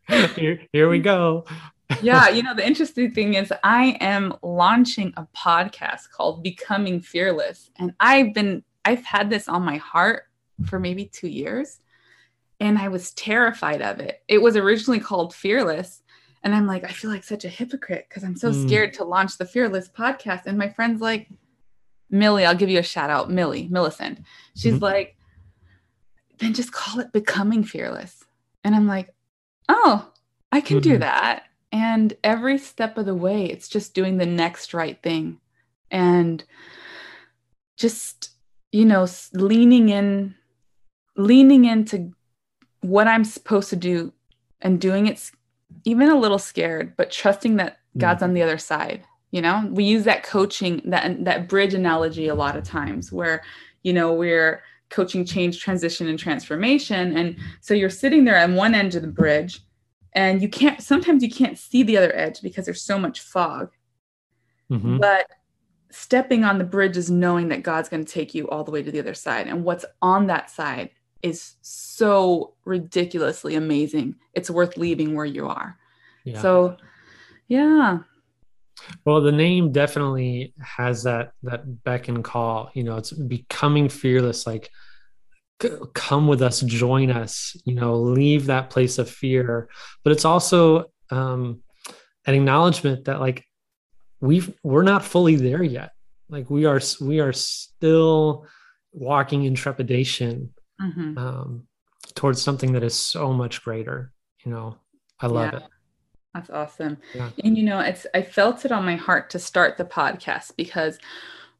Here, 0.08 0.62
here 0.72 0.90
we 0.90 1.00
go. 1.00 1.46
yeah, 2.02 2.30
you 2.30 2.44
know, 2.44 2.56
the 2.56 2.66
interesting 2.66 3.12
thing 3.12 3.36
is 3.36 3.54
I 3.64 3.98
am 4.00 4.34
launching 4.42 5.14
a 5.16 5.28
podcast 5.36 6.10
called 6.12 6.44
Becoming 6.44 7.02
Fearless. 7.02 7.70
And 7.78 7.94
I've 8.00 8.34
been, 8.34 8.64
I've 8.84 9.04
had 9.04 9.30
this 9.30 9.48
on 9.48 9.64
my 9.64 9.78
heart 9.78 10.24
for 10.66 10.80
maybe 10.80 11.06
two 11.06 11.28
years. 11.28 11.80
And 12.60 12.78
I 12.78 12.88
was 12.88 13.14
terrified 13.14 13.82
of 13.82 14.00
it. 14.00 14.22
It 14.28 14.42
was 14.42 14.56
originally 14.56 15.00
called 15.00 15.36
Fearless. 15.36 16.03
And 16.44 16.54
I'm 16.54 16.68
like, 16.68 16.84
I 16.84 16.90
feel 16.90 17.10
like 17.10 17.24
such 17.24 17.46
a 17.46 17.50
hypocrite 17.50 18.06
because 18.10 18.24
I'm 18.24 18.36
so 18.36 18.52
mm. 18.52 18.68
scared 18.68 18.94
to 18.96 19.06
launch 19.06 19.38
the 19.38 19.46
Fearless 19.46 19.88
podcast. 19.88 20.46
And 20.46 20.58
my 20.58 20.70
friend's 20.70 21.02
like, 21.02 21.30
Millie, 22.10 22.46
I'll 22.46 22.56
give 22.56 22.70
you 22.70 22.80
a 22.80 22.84
shout 22.84 23.10
out, 23.10 23.32
Millie, 23.32 23.68
Millicent. 23.72 24.20
She's 24.56 24.74
mm-hmm. 24.74 24.84
like, 24.84 25.18
then 26.40 26.54
just 26.54 26.72
call 26.72 27.00
it 27.00 27.14
becoming 27.14 27.64
fearless. 27.64 28.24
And 28.64 28.76
I'm 28.76 28.88
like, 28.88 29.14
oh, 29.70 30.12
I 30.52 30.62
can 30.62 30.78
mm-hmm. 30.78 30.92
do 30.92 30.98
that. 31.00 31.46
And 31.72 32.14
every 32.24 32.60
step 32.60 32.98
of 32.98 33.06
the 33.06 33.16
way, 33.16 33.46
it's 33.46 33.68
just 33.68 33.96
doing 33.96 34.18
the 34.18 34.26
next 34.26 34.74
right 34.74 35.02
thing 35.02 35.40
and 35.90 36.44
just, 37.78 38.30
you 38.72 38.86
know, 38.86 39.08
leaning 39.34 39.90
in, 39.90 40.36
leaning 41.18 41.66
into 41.66 42.12
what 42.82 43.08
I'm 43.08 43.24
supposed 43.24 43.70
to 43.72 43.76
do 43.76 44.14
and 44.62 44.80
doing 44.80 45.08
it 45.08 45.32
even 45.86 46.10
a 46.10 46.20
little 46.20 46.40
scared, 46.40 46.96
but 46.98 47.12
trusting 47.12 47.58
that 47.58 47.78
God's 47.98 48.18
mm-hmm. 48.18 48.30
on 48.30 48.34
the 48.34 48.42
other 48.42 48.58
side 48.58 49.04
you 49.34 49.42
know 49.42 49.68
we 49.72 49.84
use 49.84 50.06
that 50.06 50.24
coaching 50.24 50.82
that 50.86 51.26
that 51.26 51.50
bridge 51.50 51.74
analogy 51.74 52.30
a 52.30 52.36
lot 52.36 52.56
of 52.56 52.64
times 52.64 53.12
where 53.12 53.44
you 53.82 53.92
know 53.92 54.14
we're 54.14 54.64
coaching 54.90 55.26
change 55.26 55.60
transition 55.60 56.08
and 56.08 56.18
transformation 56.18 57.18
and 57.18 57.36
so 57.60 57.74
you're 57.74 57.90
sitting 57.90 58.24
there 58.24 58.38
on 58.38 58.56
one 58.56 58.74
end 58.74 58.96
of 58.96 59.02
the 59.02 59.08
bridge 59.08 59.60
and 60.14 60.42
you 60.42 60.48
can't 60.48 60.82
sometimes 60.82 61.22
you 61.22 61.30
can't 61.30 61.58
see 61.58 61.84
the 61.84 61.98
other 61.98 62.16
edge 62.16 62.42
because 62.42 62.64
there's 62.64 62.84
so 62.84 62.98
much 62.98 63.20
fog 63.22 63.72
mm-hmm. 64.72 65.00
but 65.00 65.28
stepping 65.90 66.44
on 66.44 66.60
the 66.60 66.64
bridge 66.64 66.96
is 66.96 67.10
knowing 67.10 67.50
that 67.50 67.64
god's 67.64 67.90
going 67.90 68.06
to 68.06 68.14
take 68.14 68.36
you 68.36 68.48
all 68.50 68.64
the 68.64 68.72
way 68.72 68.84
to 68.84 68.92
the 68.92 69.00
other 69.00 69.16
side 69.16 69.48
and 69.48 69.64
what's 69.64 69.84
on 70.02 70.28
that 70.28 70.50
side 70.50 70.92
is 71.24 71.56
so 71.62 72.54
ridiculously 72.66 73.56
amazing 73.56 74.16
it's 74.34 74.50
worth 74.50 74.78
leaving 74.78 75.16
where 75.16 75.26
you 75.26 75.48
are 75.48 75.78
yeah. 76.26 76.42
so 76.42 76.78
yeah 77.48 78.00
well, 79.06 79.22
the 79.22 79.32
name 79.32 79.72
definitely 79.72 80.54
has 80.60 81.04
that 81.04 81.34
that 81.44 81.84
beck 81.84 82.08
and 82.08 82.24
call. 82.24 82.72
You 82.74 82.84
know, 82.84 82.98
it's 82.98 83.12
becoming 83.12 83.90
fearless. 83.90 84.48
Like, 84.48 84.70
come 85.94 86.28
with 86.28 86.42
us, 86.42 86.62
join 86.62 87.12
us. 87.12 87.56
You 87.66 87.76
know, 87.76 87.96
leave 87.96 88.48
that 88.48 88.70
place 88.70 88.98
of 88.98 89.10
fear. 89.10 89.70
But 90.04 90.14
it's 90.14 90.26
also 90.26 90.86
um, 91.12 91.62
an 92.26 92.36
acknowledgement 92.36 93.06
that 93.06 93.20
like 93.20 93.46
we've 94.20 94.54
we're 94.64 94.84
not 94.84 95.06
fully 95.06 95.36
there 95.36 95.64
yet. 95.64 95.92
Like 96.30 96.50
we 96.50 96.66
are 96.66 96.82
we 97.02 97.20
are 97.20 97.34
still 97.34 98.48
walking 98.92 99.44
in 99.44 99.56
trepidation 99.56 100.54
mm-hmm. 100.84 101.18
um, 101.18 101.68
towards 102.16 102.42
something 102.42 102.74
that 102.74 102.84
is 102.84 102.96
so 102.96 103.32
much 103.34 103.64
greater. 103.64 104.12
You 104.46 104.52
know, 104.52 104.78
I 105.20 105.28
love 105.28 105.54
yeah. 105.54 105.60
it. 105.60 105.64
That's 106.34 106.50
awesome. 106.50 106.98
Yeah. 107.14 107.30
And 107.44 107.58
you 107.58 107.64
know, 107.64 107.80
it's 107.80 108.08
I 108.14 108.24
felt 108.24 108.66
it 108.66 108.72
on 108.72 108.86
my 108.86 108.96
heart 108.96 109.30
to 109.32 109.40
start 109.40 109.78
the 109.78 109.86
podcast 109.86 110.56
because 110.58 110.98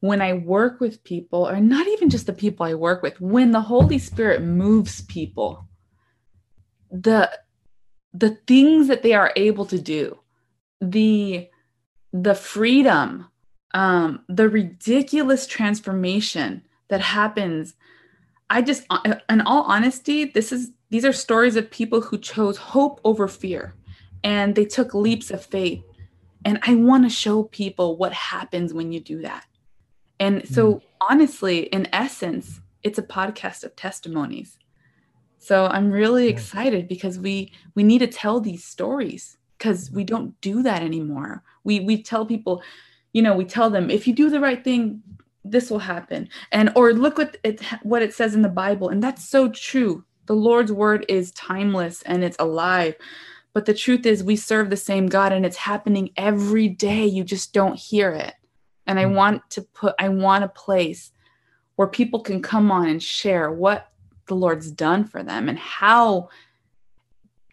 when 0.00 0.20
I 0.20 0.34
work 0.34 0.80
with 0.80 1.02
people, 1.04 1.48
or 1.48 1.60
not 1.60 1.86
even 1.86 2.10
just 2.10 2.26
the 2.26 2.32
people 2.32 2.66
I 2.66 2.74
work 2.74 3.02
with, 3.02 3.18
when 3.20 3.52
the 3.52 3.60
Holy 3.60 3.98
Spirit 3.98 4.42
moves 4.42 5.00
people, 5.02 5.66
the 6.90 7.30
the 8.12 8.36
things 8.46 8.88
that 8.88 9.02
they 9.02 9.14
are 9.14 9.32
able 9.36 9.64
to 9.66 9.78
do, 9.78 10.18
the 10.80 11.48
the 12.12 12.34
freedom, 12.34 13.28
um, 13.72 14.24
the 14.28 14.48
ridiculous 14.48 15.46
transformation 15.46 16.62
that 16.88 17.00
happens. 17.00 17.74
I 18.50 18.62
just, 18.62 18.84
in 19.28 19.40
all 19.42 19.62
honesty, 19.62 20.26
this 20.26 20.52
is 20.52 20.70
these 20.90 21.04
are 21.04 21.12
stories 21.12 21.56
of 21.56 21.70
people 21.70 22.00
who 22.00 22.18
chose 22.18 22.56
hope 22.56 23.00
over 23.04 23.26
fear 23.26 23.74
and 24.22 24.54
they 24.54 24.64
took 24.64 24.94
leaps 24.94 25.30
of 25.30 25.44
faith. 25.44 25.82
And 26.44 26.58
I 26.62 26.74
want 26.74 27.04
to 27.04 27.10
show 27.10 27.44
people 27.44 27.96
what 27.96 28.12
happens 28.12 28.72
when 28.72 28.92
you 28.92 29.00
do 29.00 29.22
that. 29.22 29.44
And 30.20 30.46
so, 30.48 30.74
mm. 30.74 30.82
honestly, 31.00 31.60
in 31.60 31.88
essence, 31.92 32.60
it's 32.82 32.98
a 32.98 33.02
podcast 33.02 33.64
of 33.64 33.74
testimonies. 33.74 34.58
So 35.38 35.66
I'm 35.66 35.90
really 35.90 36.28
excited 36.28 36.88
because 36.88 37.18
we 37.18 37.52
we 37.74 37.82
need 37.82 37.98
to 37.98 38.06
tell 38.06 38.40
these 38.40 38.64
stories 38.64 39.36
because 39.58 39.90
we 39.90 40.04
don't 40.04 40.40
do 40.40 40.62
that 40.62 40.82
anymore. 40.82 41.42
We 41.64 41.80
we 41.80 42.02
tell 42.02 42.24
people, 42.24 42.62
you 43.12 43.20
know, 43.20 43.34
we 43.34 43.44
tell 43.44 43.68
them 43.68 43.90
if 43.90 44.06
you 44.06 44.14
do 44.14 44.30
the 44.30 44.40
right 44.40 44.62
thing, 44.62 45.02
this 45.44 45.70
will 45.70 45.80
happen. 45.80 46.28
And 46.52 46.72
or 46.74 46.92
look 46.92 47.18
what 47.18 47.36
it 47.44 47.60
what 47.82 48.02
it 48.02 48.14
says 48.14 48.34
in 48.34 48.42
the 48.42 48.48
Bible, 48.48 48.88
and 48.88 49.02
that's 49.02 49.28
so 49.28 49.50
true. 49.50 50.04
The 50.26 50.34
Lord's 50.34 50.72
word 50.72 51.04
is 51.08 51.32
timeless 51.32 52.02
and 52.02 52.24
it's 52.24 52.36
alive. 52.38 52.96
But 53.52 53.66
the 53.66 53.74
truth 53.74 54.04
is, 54.04 54.24
we 54.24 54.36
serve 54.36 54.68
the 54.68 54.76
same 54.76 55.06
God 55.06 55.32
and 55.32 55.46
it's 55.46 55.56
happening 55.56 56.10
every 56.16 56.68
day. 56.68 57.06
You 57.06 57.22
just 57.22 57.52
don't 57.52 57.78
hear 57.78 58.10
it. 58.10 58.34
And 58.86 58.98
I 58.98 59.04
hmm. 59.04 59.14
want 59.14 59.50
to 59.50 59.62
put, 59.62 59.94
I 59.98 60.08
want 60.08 60.44
a 60.44 60.48
place 60.48 61.12
where 61.76 61.88
people 61.88 62.20
can 62.20 62.42
come 62.42 62.70
on 62.70 62.88
and 62.88 63.02
share 63.02 63.50
what 63.50 63.90
the 64.26 64.34
Lord's 64.34 64.70
done 64.70 65.04
for 65.04 65.22
them 65.22 65.48
and 65.48 65.58
how, 65.58 66.30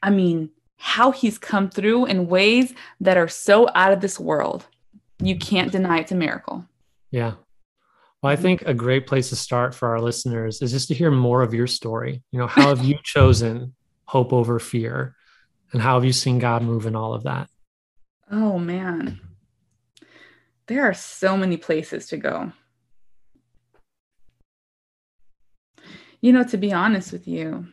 I 0.01 0.09
mean, 0.09 0.49
how 0.77 1.11
he's 1.11 1.37
come 1.37 1.69
through 1.69 2.05
in 2.05 2.27
ways 2.27 2.73
that 2.99 3.17
are 3.17 3.27
so 3.27 3.67
out 3.75 3.93
of 3.93 4.01
this 4.01 4.19
world. 4.19 4.65
You 5.21 5.37
can't 5.37 5.71
deny 5.71 5.99
it's 5.99 6.11
a 6.11 6.15
miracle. 6.15 6.65
Yeah. 7.11 7.33
Well, 8.21 8.31
I 8.31 8.35
think 8.35 8.61
a 8.63 8.73
great 8.73 9.07
place 9.07 9.29
to 9.29 9.35
start 9.35 9.73
for 9.73 9.89
our 9.89 9.99
listeners 9.99 10.61
is 10.61 10.71
just 10.71 10.89
to 10.89 10.93
hear 10.93 11.09
more 11.09 11.41
of 11.41 11.55
your 11.55 11.65
story. 11.65 12.21
You 12.31 12.39
know, 12.39 12.47
how 12.47 12.67
have 12.69 12.83
you 12.83 12.99
chosen 13.03 13.73
hope 14.05 14.31
over 14.31 14.59
fear? 14.59 15.15
And 15.73 15.81
how 15.81 15.95
have 15.95 16.05
you 16.05 16.13
seen 16.13 16.37
God 16.37 16.61
move 16.61 16.85
in 16.85 16.95
all 16.95 17.13
of 17.13 17.23
that? 17.23 17.49
Oh, 18.29 18.59
man. 18.59 19.19
there 20.67 20.83
are 20.83 20.93
so 20.93 21.35
many 21.35 21.57
places 21.57 22.07
to 22.07 22.17
go. 22.17 22.51
You 26.21 26.31
know, 26.33 26.43
to 26.43 26.57
be 26.57 26.71
honest 26.71 27.11
with 27.11 27.27
you, 27.27 27.67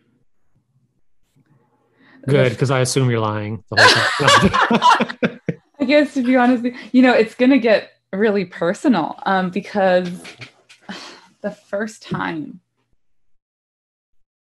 good 2.27 2.51
because 2.53 2.71
I 2.71 2.81
assume 2.81 3.11
you're 3.11 3.21
lying. 3.21 3.63
I 3.73 5.39
guess 5.87 6.15
to 6.15 6.23
be 6.23 6.35
honest, 6.37 6.65
you 6.93 7.03
know, 7.03 7.13
it's 7.13 7.35
gonna 7.35 7.59
get 7.59 7.91
really 8.13 8.45
personal 8.45 9.19
um, 9.27 9.51
because 9.51 10.23
the 11.41 11.51
first 11.51 12.03
time, 12.03 12.61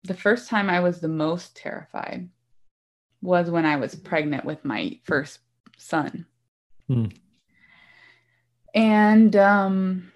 the 0.04 0.14
first 0.14 0.50
time 0.50 0.70
I 0.70 0.80
was 0.80 1.00
the 1.00 1.08
most 1.08 1.56
terrified 1.56 2.30
was 3.22 3.50
when 3.50 3.66
I 3.66 3.76
was 3.76 3.96
pregnant 3.96 4.46
with 4.46 4.66
my 4.66 5.00
first 5.04 5.40
son. 5.78 6.26
Hmm. 6.88 7.06
And 8.74 9.36
um, 9.36 10.12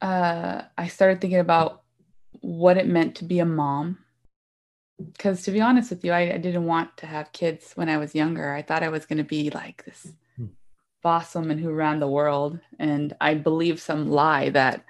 uh, 0.00 0.62
I 0.78 0.88
started 0.88 1.20
thinking 1.20 1.40
about 1.40 1.82
what 2.40 2.78
it 2.78 2.86
meant 2.86 3.16
to 3.16 3.24
be 3.24 3.38
a 3.40 3.44
mom. 3.44 3.98
Because 5.04 5.42
to 5.42 5.50
be 5.50 5.60
honest 5.60 5.90
with 5.90 6.04
you, 6.04 6.12
I, 6.12 6.34
I, 6.34 6.38
didn't 6.38 6.64
want 6.64 6.96
to 6.98 7.06
have 7.06 7.32
kids 7.32 7.72
when 7.74 7.88
I 7.88 7.96
was 7.96 8.14
younger. 8.14 8.52
I 8.52 8.62
thought 8.62 8.84
I 8.84 8.88
was 8.88 9.04
going 9.04 9.18
to 9.18 9.24
be 9.24 9.50
like 9.50 9.84
this 9.84 10.12
hmm. 11.02 11.08
boss 11.08 11.34
woman 11.34 11.58
who 11.58 11.72
ran 11.72 12.00
the 12.00 12.08
world. 12.08 12.58
And 12.78 13.14
I 13.20 13.34
believe 13.34 13.80
some 13.80 14.10
lie 14.10 14.50
that, 14.50 14.84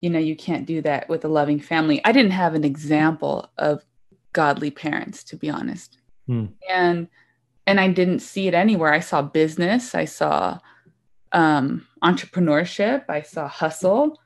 you 0.00 0.10
know, 0.10 0.18
you 0.18 0.36
can't 0.36 0.66
do 0.66 0.82
that 0.82 1.08
with 1.08 1.24
a 1.24 1.28
loving 1.28 1.60
family. 1.60 2.00
I 2.04 2.12
didn't 2.12 2.32
have 2.32 2.54
an 2.54 2.64
example 2.64 3.50
of 3.58 3.84
godly 4.32 4.70
parents, 4.70 5.24
to 5.24 5.36
be 5.36 5.50
honest. 5.50 5.98
Hmm. 6.26 6.46
And 6.68 7.08
and 7.66 7.80
I 7.80 7.88
didn't 7.88 8.20
see 8.20 8.46
it 8.46 8.54
anywhere. 8.54 8.92
I 8.92 9.00
saw 9.00 9.22
business, 9.22 9.94
I 9.94 10.04
saw 10.04 10.58
um, 11.32 11.86
entrepreneurship, 12.02 13.04
I 13.08 13.22
saw 13.22 13.48
hustle, 13.48 14.20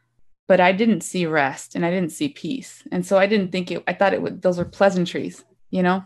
but 0.47 0.61
I 0.61 0.73
didn't 0.73 1.03
see 1.03 1.27
rest 1.27 1.75
and 1.75 1.85
I 1.85 1.91
didn't 1.91 2.13
see 2.13 2.29
peace. 2.29 2.83
And 2.91 3.05
so 3.05 3.19
I 3.19 3.27
didn't 3.27 3.53
think 3.53 3.71
it, 3.71 3.83
I 3.87 3.93
thought 3.93 4.13
it 4.13 4.23
would, 4.23 4.43
those 4.43 4.59
were 4.59 4.65
pleasantries, 4.65 5.45
you 5.71 5.83
know? 5.83 6.05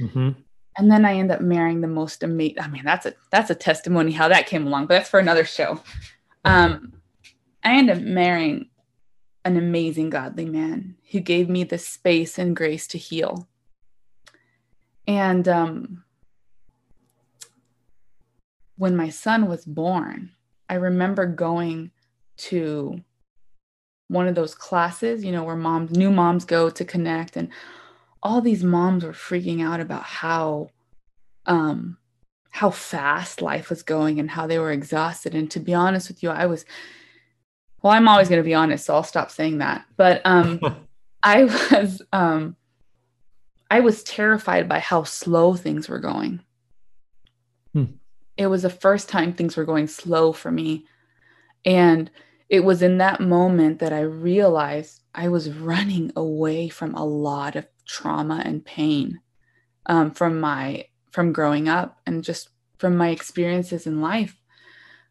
Mm-hmm. 0.00 0.30
And 0.76 0.90
then 0.90 1.04
I 1.04 1.14
end 1.14 1.30
up 1.30 1.40
marrying 1.40 1.80
the 1.80 1.88
most 1.88 2.22
amazing, 2.22 2.60
I 2.60 2.68
mean, 2.68 2.84
that's 2.84 3.06
a, 3.06 3.14
that's 3.30 3.50
a 3.50 3.54
testimony 3.54 4.12
how 4.12 4.28
that 4.28 4.46
came 4.46 4.66
along, 4.66 4.86
but 4.86 4.94
that's 4.94 5.08
for 5.08 5.20
another 5.20 5.44
show. 5.44 5.80
Um, 6.44 6.94
I 7.62 7.76
end 7.76 7.90
up 7.90 8.00
marrying 8.00 8.68
an 9.44 9.56
amazing 9.56 10.10
godly 10.10 10.46
man 10.46 10.96
who 11.10 11.20
gave 11.20 11.48
me 11.48 11.64
the 11.64 11.78
space 11.78 12.38
and 12.38 12.56
grace 12.56 12.86
to 12.88 12.98
heal. 12.98 13.46
And 15.06 15.46
um, 15.48 16.04
when 18.76 18.96
my 18.96 19.10
son 19.10 19.46
was 19.46 19.64
born, 19.64 20.32
I 20.68 20.74
remember 20.74 21.26
going 21.26 21.90
to 22.36 23.02
one 24.08 24.28
of 24.28 24.34
those 24.34 24.54
classes, 24.54 25.24
you 25.24 25.32
know, 25.32 25.44
where 25.44 25.56
moms, 25.56 25.90
new 25.90 26.10
moms 26.10 26.44
go 26.44 26.70
to 26.70 26.84
connect, 26.84 27.36
and 27.36 27.48
all 28.24 28.40
these 28.40 28.64
moms 28.64 29.04
were 29.04 29.12
freaking 29.12 29.62
out 29.62 29.80
about 29.80 30.02
how, 30.02 30.70
um, 31.46 31.98
how 32.50 32.70
fast 32.70 33.42
life 33.42 33.70
was 33.70 33.82
going 33.82 34.18
and 34.18 34.30
how 34.30 34.46
they 34.46 34.58
were 34.58 34.72
exhausted. 34.72 35.34
And 35.34 35.50
to 35.50 35.60
be 35.60 35.74
honest 35.74 36.08
with 36.08 36.22
you, 36.22 36.30
I 36.30 36.46
was, 36.46 36.64
well, 37.82 37.92
I'm 37.92 38.08
always 38.08 38.28
going 38.28 38.40
to 38.40 38.46
be 38.46 38.54
honest, 38.54 38.86
so 38.86 38.94
I'll 38.94 39.02
stop 39.02 39.30
saying 39.30 39.58
that. 39.58 39.84
But 39.96 40.22
um, 40.24 40.60
I 41.22 41.44
was, 41.44 42.02
um, 42.12 42.56
I 43.70 43.80
was 43.80 44.02
terrified 44.02 44.68
by 44.68 44.78
how 44.78 45.04
slow 45.04 45.54
things 45.54 45.88
were 45.88 46.00
going. 46.00 46.40
Hmm 47.72 47.84
it 48.36 48.46
was 48.46 48.62
the 48.62 48.70
first 48.70 49.08
time 49.08 49.32
things 49.32 49.56
were 49.56 49.64
going 49.64 49.86
slow 49.86 50.32
for 50.32 50.50
me. 50.50 50.86
And 51.64 52.10
it 52.48 52.60
was 52.60 52.82
in 52.82 52.98
that 52.98 53.20
moment 53.20 53.78
that 53.78 53.92
I 53.92 54.00
realized 54.00 55.02
I 55.14 55.28
was 55.28 55.50
running 55.50 56.12
away 56.16 56.68
from 56.68 56.94
a 56.94 57.04
lot 57.04 57.56
of 57.56 57.66
trauma 57.86 58.42
and 58.44 58.64
pain 58.64 59.20
um, 59.86 60.10
from 60.10 60.40
my 60.40 60.86
from 61.10 61.32
growing 61.32 61.68
up 61.68 62.00
and 62.06 62.24
just 62.24 62.48
from 62.78 62.96
my 62.96 63.10
experiences 63.10 63.86
in 63.86 64.00
life. 64.00 64.36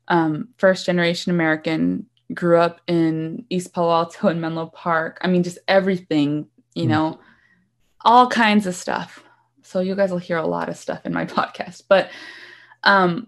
Um, 0.09 0.49
first 0.57 0.86
generation 0.86 1.31
American, 1.31 2.07
grew 2.33 2.57
up 2.57 2.81
in 2.88 3.45
East 3.49 3.73
Palo 3.73 3.91
Alto 3.91 4.27
and 4.27 4.41
Menlo 4.41 4.67
Park. 4.67 5.17
I 5.21 5.27
mean, 5.27 5.43
just 5.43 5.59
everything, 5.67 6.47
you 6.75 6.86
mm. 6.86 6.89
know, 6.89 7.19
all 8.01 8.27
kinds 8.27 8.67
of 8.67 8.75
stuff. 8.75 9.23
So 9.62 9.79
you 9.79 9.95
guys 9.95 10.12
will 10.12 10.17
hear 10.17 10.38
a 10.38 10.45
lot 10.45 10.69
of 10.69 10.77
stuff 10.77 11.05
in 11.05 11.13
my 11.13 11.25
podcast, 11.38 11.83
but 11.88 12.09
um, 12.83 13.27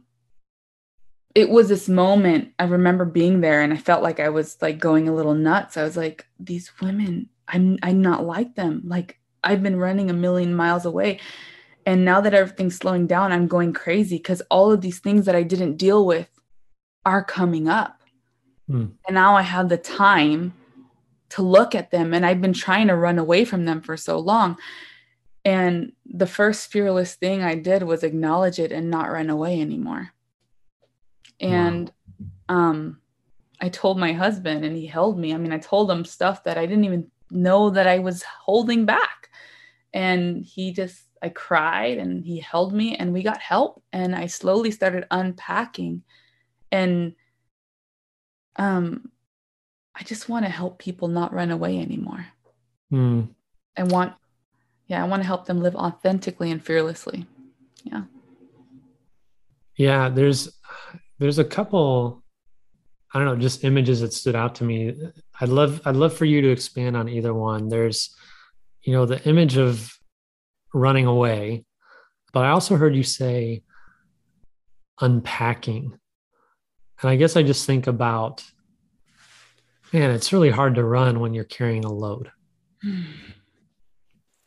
it 1.34 1.50
was 1.50 1.70
this 1.70 1.90
moment 1.90 2.54
I 2.60 2.66
remember 2.66 3.06
being 3.06 3.42
there 3.42 3.62
and 3.62 3.74
I 3.74 3.78
felt 3.78 4.04
like 4.04 4.20
I 4.20 4.30
was 4.30 4.58
like 4.62 4.80
going 4.80 5.08
a 5.08 5.16
little 5.16 5.34
nuts. 5.34 5.78
I 5.78 5.84
was 5.84 5.98
like, 5.98 6.26
these 6.40 6.72
women, 6.82 7.30
I'm 7.48 7.78
I'm 7.84 8.02
not 8.02 8.26
like 8.26 8.56
them. 8.56 8.82
Like 8.86 9.20
I've 9.46 9.64
been 9.64 9.78
running 9.78 10.10
a 10.10 10.14
million 10.14 10.54
miles 10.54 10.86
away. 10.86 11.20
And 11.86 12.04
now 12.04 12.20
that 12.22 12.34
everything's 12.34 12.76
slowing 12.76 13.06
down, 13.06 13.32
I'm 13.32 13.48
going 13.48 13.72
crazy 13.72 14.18
because 14.18 14.42
all 14.50 14.72
of 14.72 14.82
these 14.82 15.00
things 15.00 15.26
that 15.26 15.36
I 15.36 15.44
didn't 15.44 15.78
deal 15.78 16.06
with 16.06 16.28
are 17.06 17.24
coming 17.24 17.70
up. 17.70 18.02
Mm. 18.70 18.94
And 19.08 19.14
now 19.14 19.36
I 19.36 19.44
have 19.44 19.70
the 19.70 19.78
time 19.78 20.54
to 21.30 21.44
look 21.44 21.76
at 21.76 21.92
them. 21.92 22.14
And 22.14 22.26
I've 22.26 22.42
been 22.42 22.54
trying 22.54 22.88
to 22.88 22.96
run 22.96 23.20
away 23.20 23.46
from 23.46 23.66
them 23.66 23.82
for 23.82 23.96
so 23.96 24.18
long. 24.18 24.58
And 25.44 25.92
the 26.08 26.26
first 26.26 26.72
fearless 26.72 27.14
thing 27.14 27.44
I 27.44 27.54
did 27.54 27.84
was 27.84 28.04
acknowledge 28.04 28.58
it 28.58 28.72
and 28.72 28.90
not 28.90 29.12
run 29.12 29.30
away 29.30 29.62
anymore. 29.62 30.12
And 31.40 31.92
wow. 32.50 32.56
um, 32.56 33.02
I 33.62 33.70
told 33.70 34.00
my 34.00 34.14
husband, 34.14 34.66
and 34.66 34.76
he 34.76 34.88
held 34.88 35.20
me. 35.20 35.34
I 35.34 35.38
mean, 35.38 35.52
I 35.52 35.60
told 35.60 35.92
him 35.92 36.04
stuff 36.04 36.44
that 36.46 36.58
I 36.58 36.66
didn't 36.66 36.86
even 36.86 37.12
know 37.30 37.70
that 37.70 37.88
I 37.88 38.00
was 38.00 38.24
holding 38.24 38.86
back. 38.86 39.25
And 39.96 40.46
he 40.46 40.74
just, 40.74 41.02
I 41.24 41.30
cried 41.30 41.98
and 41.98 42.24
he 42.24 42.40
held 42.40 42.72
me, 42.72 42.96
and 42.96 43.14
we 43.14 43.24
got 43.24 43.42
help. 43.42 43.82
And 43.92 44.16
I 44.16 44.28
slowly 44.28 44.70
started 44.70 45.08
unpacking. 45.10 46.04
And 46.72 47.16
um, 48.58 49.10
I 49.96 50.04
just 50.04 50.28
want 50.30 50.46
to 50.46 50.52
help 50.52 50.78
people 50.78 51.08
not 51.08 51.34
run 51.34 51.52
away 51.52 51.80
anymore. 51.80 52.28
Mm. 52.92 53.30
I 53.78 53.84
want 53.84 54.14
yeah, 54.88 55.04
I 55.04 55.08
want 55.08 55.24
to 55.24 55.28
help 55.28 55.46
them 55.46 55.62
live 55.62 55.76
authentically 55.76 56.52
and 56.52 56.64
fearlessly. 56.64 57.26
Yeah. 57.84 58.04
Yeah, 59.78 60.10
there's 60.10 60.60
there's 61.20 61.40
a 61.40 61.46
couple 61.46 62.24
I 63.14 63.20
don't 63.20 63.28
know, 63.28 63.38
just 63.38 63.64
images 63.64 64.02
that 64.02 64.12
stood 64.12 64.36
out 64.36 64.56
to 64.56 64.64
me. 64.66 64.94
I'd 65.40 65.50
love 65.50 65.82
I'd 65.86 65.96
love 65.96 66.14
for 66.16 66.26
you 66.26 66.42
to 66.42 66.52
expand 66.52 66.98
on 66.98 67.10
either 67.10 67.34
one. 67.34 67.70
There's 67.70 68.16
you 68.86 68.94
know, 68.94 69.06
the 69.06 69.22
image 69.28 69.58
of 69.58 69.92
running 70.74 71.06
away, 71.06 71.66
but 72.32 72.46
I 72.46 72.50
also 72.50 72.76
heard 72.76 72.96
you 72.96 73.04
say 73.04 73.64
unpacking. 75.02 75.98
And 77.02 77.10
I 77.10 77.16
guess 77.16 77.36
I 77.36 77.44
just 77.44 77.66
think 77.66 77.88
about 77.88 78.44
man, 79.94 80.12
it's 80.12 80.34
really 80.34 80.50
hard 80.50 80.76
to 80.76 80.84
run 80.84 81.20
when 81.20 81.34
you're 81.34 81.46
carrying 81.46 81.86
a 81.86 81.92
load. 81.92 82.32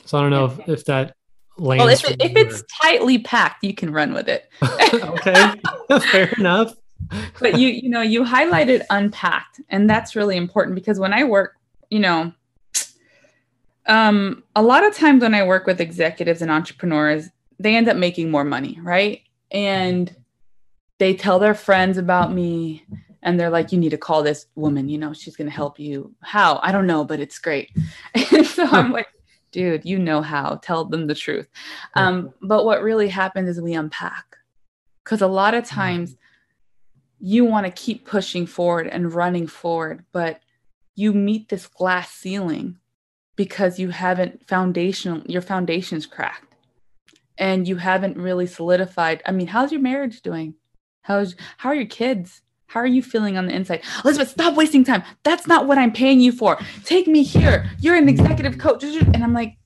So 0.04 0.16
I 0.16 0.22
don't 0.22 0.30
know 0.30 0.46
if, 0.46 0.68
if 0.70 0.84
that 0.86 1.14
lands. 1.58 1.84
Well, 1.84 1.92
if, 1.92 2.02
it, 2.02 2.22
if 2.22 2.34
it's 2.34 2.64
tightly 2.80 3.18
packed, 3.18 3.62
you 3.62 3.74
can 3.74 3.92
run 3.92 4.14
with 4.14 4.26
it. 4.26 4.48
okay, 4.94 5.52
fair 6.10 6.32
enough. 6.38 6.72
but 7.40 7.58
you 7.58 7.68
you 7.68 7.90
know 7.90 8.00
you 8.00 8.24
highlighted 8.24 8.86
unpacked, 8.88 9.60
and 9.68 9.90
that's 9.90 10.16
really 10.16 10.38
important 10.38 10.76
because 10.76 10.98
when 10.98 11.12
I 11.12 11.24
work, 11.24 11.56
you 11.90 11.98
know, 11.98 12.32
um, 13.88 14.44
a 14.54 14.62
lot 14.62 14.86
of 14.86 14.94
times 14.94 15.22
when 15.22 15.34
I 15.34 15.46
work 15.46 15.66
with 15.66 15.80
executives 15.80 16.42
and 16.42 16.50
entrepreneurs, 16.50 17.28
they 17.58 17.74
end 17.74 17.88
up 17.88 17.96
making 17.96 18.30
more 18.30 18.44
money, 18.44 18.78
right? 18.82 19.22
And 19.50 20.14
they 20.98 21.14
tell 21.14 21.38
their 21.38 21.54
friends 21.54 21.98
about 21.98 22.32
me 22.32 22.84
and 23.22 23.38
they're 23.38 23.50
like 23.50 23.72
you 23.72 23.78
need 23.78 23.90
to 23.90 23.98
call 23.98 24.22
this 24.22 24.46
woman. 24.54 24.88
You 24.88 24.98
know 24.98 25.12
she's 25.12 25.36
going 25.36 25.48
to 25.48 25.54
help 25.54 25.78
you. 25.78 26.14
How? 26.22 26.60
I 26.62 26.70
don't 26.70 26.86
know 26.86 27.04
but 27.04 27.20
it's 27.20 27.38
great. 27.38 27.70
And 28.32 28.46
so 28.46 28.64
i'm 28.64 28.92
like 28.92 29.08
dude, 29.50 29.84
you 29.84 29.98
know 29.98 30.22
how, 30.22 30.56
tell 30.62 30.84
them 30.84 31.06
the 31.06 31.14
truth. 31.14 31.48
Um, 31.94 32.32
but 32.42 32.64
what 32.64 32.82
really 32.82 33.08
happens 33.08 33.48
is 33.48 33.60
we 33.60 33.74
unpack. 33.74 34.36
Because 35.02 35.22
a 35.22 35.26
lot 35.26 35.54
of 35.54 35.64
times 35.64 36.16
you 37.18 37.44
want 37.44 37.66
to 37.66 37.72
keep 37.72 38.06
pushing 38.06 38.46
forward 38.46 38.86
and 38.86 39.12
running 39.12 39.46
forward, 39.46 40.04
but 40.12 40.40
you 40.94 41.12
meet 41.12 41.48
this 41.48 41.66
glass 41.66 42.10
ceiling 42.10 42.76
because 43.38 43.78
you 43.78 43.90
haven't 43.90 44.44
foundational, 44.48 45.22
your 45.24 45.40
foundation's 45.40 46.06
cracked 46.06 46.56
and 47.38 47.68
you 47.68 47.76
haven't 47.76 48.16
really 48.16 48.48
solidified. 48.48 49.22
I 49.24 49.30
mean, 49.30 49.46
how's 49.46 49.70
your 49.70 49.80
marriage 49.80 50.22
doing? 50.22 50.54
How's, 51.02 51.36
how 51.58 51.68
are 51.68 51.74
your 51.76 51.86
kids? 51.86 52.42
How 52.66 52.80
are 52.80 52.86
you 52.86 53.00
feeling 53.00 53.38
on 53.38 53.46
the 53.46 53.54
inside? 53.54 53.84
Elizabeth, 54.04 54.30
stop 54.30 54.56
wasting 54.56 54.82
time. 54.84 55.04
That's 55.22 55.46
not 55.46 55.68
what 55.68 55.78
I'm 55.78 55.92
paying 55.92 56.20
you 56.20 56.32
for. 56.32 56.58
Take 56.84 57.06
me 57.06 57.22
here. 57.22 57.70
You're 57.78 57.94
an 57.94 58.08
executive 58.08 58.58
coach. 58.58 58.82
And 58.82 59.22
I'm 59.22 59.32
like, 59.32 59.56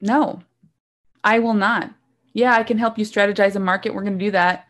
no, 0.00 0.40
I 1.24 1.40
will 1.40 1.54
not. 1.54 1.92
Yeah, 2.34 2.54
I 2.54 2.62
can 2.62 2.78
help 2.78 2.98
you 2.98 3.04
strategize 3.04 3.56
a 3.56 3.58
market. 3.58 3.92
We're 3.92 4.04
going 4.04 4.16
to 4.20 4.24
do 4.24 4.30
that. 4.30 4.68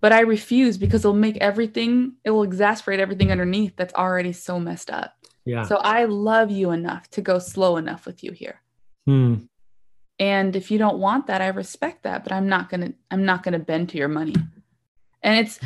but 0.00 0.12
I 0.12 0.20
refuse 0.20 0.78
because 0.78 1.02
it'll 1.04 1.14
make 1.14 1.36
everything, 1.38 2.14
it 2.24 2.30
will 2.30 2.42
exasperate 2.42 3.00
everything 3.00 3.30
underneath 3.30 3.76
that's 3.76 3.94
already 3.94 4.32
so 4.32 4.58
messed 4.58 4.90
up. 4.90 5.14
Yeah. 5.44 5.64
So 5.64 5.76
I 5.76 6.04
love 6.04 6.50
you 6.50 6.70
enough 6.70 7.08
to 7.10 7.22
go 7.22 7.38
slow 7.38 7.76
enough 7.76 8.06
with 8.06 8.22
you 8.22 8.32
here. 8.32 8.60
Hmm. 9.06 9.36
And 10.18 10.54
if 10.54 10.70
you 10.70 10.78
don't 10.78 10.98
want 10.98 11.26
that, 11.28 11.40
I 11.40 11.48
respect 11.48 12.02
that, 12.02 12.24
but 12.24 12.32
I'm 12.32 12.48
not 12.48 12.68
going 12.68 12.80
to 12.82 12.94
I'm 13.10 13.24
not 13.24 13.42
going 13.42 13.54
to 13.54 13.58
bend 13.58 13.88
to 13.90 13.98
your 13.98 14.08
money. 14.08 14.34
And 15.22 15.38
it's 15.38 15.58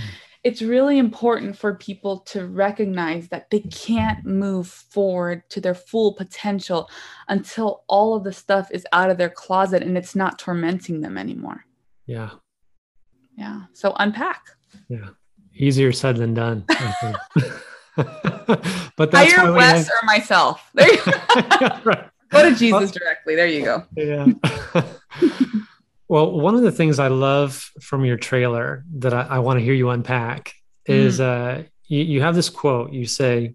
it's 0.44 0.60
really 0.60 0.98
important 0.98 1.56
for 1.56 1.74
people 1.74 2.18
to 2.18 2.46
recognize 2.46 3.28
that 3.28 3.50
they 3.50 3.60
can't 3.60 4.24
move 4.26 4.68
forward 4.68 5.42
to 5.48 5.60
their 5.60 5.74
full 5.74 6.12
potential 6.12 6.88
until 7.28 7.82
all 7.88 8.14
of 8.14 8.24
the 8.24 8.32
stuff 8.32 8.70
is 8.70 8.86
out 8.92 9.10
of 9.10 9.16
their 9.16 9.30
closet 9.30 9.82
and 9.82 9.96
it's 9.96 10.14
not 10.14 10.38
tormenting 10.38 11.00
them 11.00 11.16
anymore. 11.16 11.64
Yeah. 12.06 12.30
Yeah. 13.36 13.62
So 13.72 13.94
unpack. 13.98 14.50
Yeah. 14.88 15.08
Easier 15.54 15.92
said 15.92 16.16
than 16.16 16.34
done. 16.34 16.64
but 17.96 19.10
that's 19.10 19.32
hire 19.32 19.52
Wes 19.52 19.86
have... 19.86 19.96
or 20.02 20.06
myself. 20.06 20.70
There 20.74 20.92
you 20.92 21.00
go. 21.04 21.12
right. 21.84 22.10
Go 22.30 22.50
to 22.50 22.56
Jesus 22.56 22.72
well, 22.72 22.86
directly. 22.86 23.36
There 23.36 23.46
you 23.46 23.64
go. 23.64 23.84
Yeah. 23.96 24.26
well, 26.08 26.32
one 26.32 26.54
of 26.56 26.62
the 26.62 26.72
things 26.72 26.98
I 26.98 27.08
love 27.08 27.70
from 27.80 28.04
your 28.04 28.16
trailer 28.16 28.84
that 28.96 29.14
I, 29.14 29.22
I 29.22 29.38
want 29.38 29.58
to 29.58 29.64
hear 29.64 29.74
you 29.74 29.90
unpack 29.90 30.52
is 30.86 31.20
mm. 31.20 31.60
uh, 31.60 31.62
you, 31.86 32.00
you 32.00 32.22
have 32.22 32.34
this 32.34 32.50
quote. 32.50 32.92
You 32.92 33.06
say, 33.06 33.54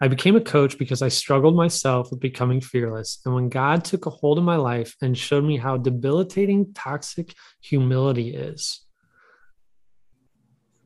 I 0.00 0.08
became 0.08 0.34
a 0.34 0.40
coach 0.40 0.78
because 0.78 1.02
I 1.02 1.08
struggled 1.08 1.54
myself 1.54 2.10
with 2.10 2.18
becoming 2.18 2.60
fearless. 2.60 3.20
And 3.24 3.34
when 3.34 3.48
God 3.48 3.84
took 3.84 4.06
a 4.06 4.10
hold 4.10 4.38
of 4.38 4.44
my 4.44 4.56
life 4.56 4.96
and 5.00 5.16
showed 5.16 5.44
me 5.44 5.58
how 5.58 5.76
debilitating 5.76 6.72
toxic 6.74 7.34
humility 7.60 8.34
is. 8.34 8.80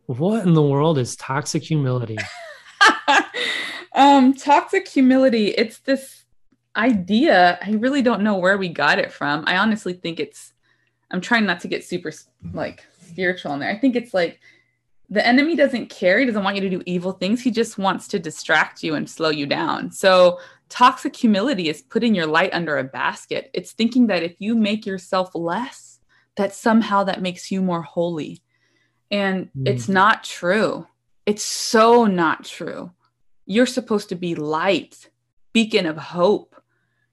What 0.06 0.46
in 0.46 0.54
the 0.54 0.62
world 0.62 0.98
is 0.98 1.16
toxic 1.16 1.62
humility? 1.62 2.18
um, 3.94 4.34
toxic 4.34 4.88
humility, 4.88 5.48
it's 5.48 5.78
this 5.78 6.24
idea. 6.76 7.58
I 7.62 7.72
really 7.72 8.02
don't 8.02 8.22
know 8.22 8.36
where 8.36 8.58
we 8.58 8.68
got 8.68 8.98
it 8.98 9.12
from. 9.12 9.44
I 9.46 9.56
honestly 9.56 9.94
think 9.94 10.20
it's, 10.20 10.52
I'm 11.10 11.20
trying 11.20 11.46
not 11.46 11.60
to 11.60 11.68
get 11.68 11.84
super 11.84 12.12
like 12.52 12.84
spiritual 13.00 13.52
in 13.54 13.60
there. 13.60 13.70
I 13.70 13.78
think 13.78 13.96
it's 13.96 14.12
like 14.12 14.40
the 15.08 15.26
enemy 15.26 15.56
doesn't 15.56 15.88
care. 15.88 16.18
He 16.18 16.26
doesn't 16.26 16.42
want 16.42 16.56
you 16.56 16.62
to 16.62 16.70
do 16.70 16.82
evil 16.84 17.12
things. 17.12 17.42
He 17.42 17.50
just 17.50 17.78
wants 17.78 18.08
to 18.08 18.18
distract 18.18 18.82
you 18.82 18.94
and 18.94 19.08
slow 19.08 19.30
you 19.30 19.46
down. 19.46 19.92
So, 19.92 20.38
toxic 20.68 21.14
humility 21.14 21.68
is 21.68 21.80
putting 21.80 22.14
your 22.14 22.26
light 22.26 22.52
under 22.52 22.76
a 22.76 22.84
basket. 22.84 23.50
It's 23.54 23.72
thinking 23.72 24.08
that 24.08 24.24
if 24.24 24.34
you 24.40 24.56
make 24.56 24.84
yourself 24.84 25.30
less, 25.34 26.00
that 26.36 26.54
somehow 26.54 27.04
that 27.04 27.22
makes 27.22 27.52
you 27.52 27.62
more 27.62 27.82
holy. 27.82 28.42
And 29.10 29.48
mm. 29.56 29.68
it's 29.68 29.88
not 29.88 30.24
true. 30.24 30.86
It's 31.26 31.44
so 31.44 32.06
not 32.06 32.44
true. 32.44 32.92
You're 33.44 33.66
supposed 33.66 34.08
to 34.10 34.14
be 34.14 34.34
light, 34.34 35.10
beacon 35.52 35.86
of 35.86 35.96
hope. 35.96 36.54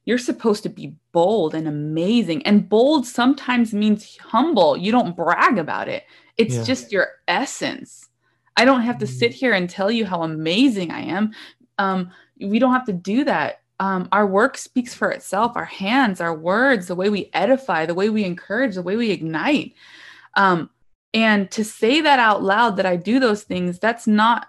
You're 0.06 0.17
supposed 0.17 0.63
to 0.63 0.69
be 0.69 0.95
bold 1.12 1.56
and 1.56 1.67
amazing. 1.67 2.45
And 2.45 2.69
bold 2.69 3.08
sometimes 3.08 3.73
means 3.73 4.17
humble. 4.17 4.78
You 4.78 4.91
don't 4.91 5.15
brag 5.15 5.58
about 5.58 5.88
it, 5.88 6.04
it's 6.38 6.56
yeah. 6.56 6.63
just 6.63 6.91
your 6.91 7.08
essence. 7.28 8.10
I 8.56 8.65
don't 8.65 8.82
have 8.82 8.99
to 8.99 9.08
sit 9.08 9.32
mm. 9.32 9.36
here 9.36 9.54
and 9.54 9.69
tell 9.69 9.89
you 9.89 10.06
how 10.06 10.21
amazing 10.21 10.91
I 10.91 11.02
am. 11.02 11.32
Um, 11.80 12.12
we 12.39 12.60
don't 12.60 12.73
have 12.73 12.86
to 12.86 12.93
do 12.93 13.23
that. 13.23 13.62
Um, 13.80 14.08
our 14.12 14.28
work 14.28 14.58
speaks 14.58 14.93
for 14.93 15.10
itself 15.10 15.54
our 15.56 15.65
hands, 15.65 16.21
our 16.21 16.36
words, 16.36 16.88
the 16.88 16.95
way 16.95 17.10
we 17.10 17.30
edify, 17.34 17.86
the 17.86 17.95
way 17.95 18.10
we 18.10 18.23
encourage, 18.23 18.76
the 18.76 18.84
way 18.84 18.95
we 18.95 19.10
ignite. 19.10 19.73
Um, 20.36 20.69
and 21.13 21.49
to 21.52 21.63
say 21.63 22.02
that 22.02 22.19
out 22.19 22.43
loud 22.43 22.78
that 22.78 22.86
I 22.86 22.95
do 22.95 23.19
those 23.19 23.43
things, 23.43 23.80
that's 23.80 24.08
not 24.08 24.47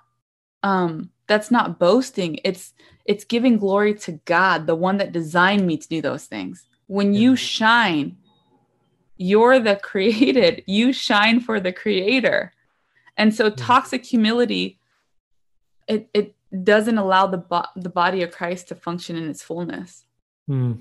um, 0.62 1.10
that's 1.26 1.50
not 1.50 1.78
boasting. 1.78 2.40
It's 2.44 2.72
it's 3.04 3.24
giving 3.24 3.58
glory 3.58 3.94
to 3.94 4.12
god 4.24 4.66
the 4.66 4.74
one 4.74 4.96
that 4.96 5.12
designed 5.12 5.66
me 5.66 5.76
to 5.76 5.88
do 5.88 6.00
those 6.00 6.24
things. 6.24 6.64
When 6.86 7.14
you 7.14 7.36
shine 7.36 8.16
you're 9.16 9.60
the 9.60 9.76
created. 9.82 10.64
You 10.66 10.92
shine 10.92 11.40
for 11.40 11.60
the 11.60 11.72
creator. 11.72 12.52
And 13.16 13.32
so 13.32 13.48
toxic 13.48 14.04
humility 14.04 14.80
it 15.86 16.08
it 16.14 16.34
doesn't 16.62 16.98
allow 16.98 17.26
the 17.26 17.38
bo- 17.38 17.66
the 17.76 17.90
body 17.90 18.22
of 18.22 18.30
christ 18.30 18.68
to 18.68 18.74
function 18.74 19.16
in 19.16 19.28
its 19.28 19.42
fullness. 19.42 20.04
Hmm. 20.46 20.72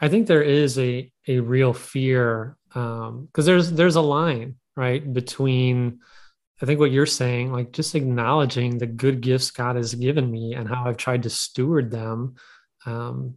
i 0.00 0.08
think 0.08 0.26
there 0.26 0.42
is 0.42 0.78
a 0.78 1.10
a 1.28 1.40
real 1.40 1.72
fear 1.72 2.56
um 2.74 3.26
because 3.26 3.46
there's 3.46 3.72
there's 3.72 3.96
a 3.96 4.00
line 4.00 4.56
right 4.80 5.12
between 5.12 6.00
I 6.62 6.66
think 6.66 6.78
what 6.78 6.90
you're 6.90 7.06
saying, 7.06 7.52
like 7.52 7.72
just 7.72 7.94
acknowledging 7.94 8.76
the 8.76 8.86
good 8.86 9.22
gifts 9.22 9.50
God 9.50 9.76
has 9.76 9.94
given 9.94 10.30
me 10.30 10.54
and 10.54 10.68
how 10.68 10.84
I've 10.84 10.98
tried 10.98 11.22
to 11.22 11.30
steward 11.30 11.90
them. 11.90 12.34
Um, 12.84 13.36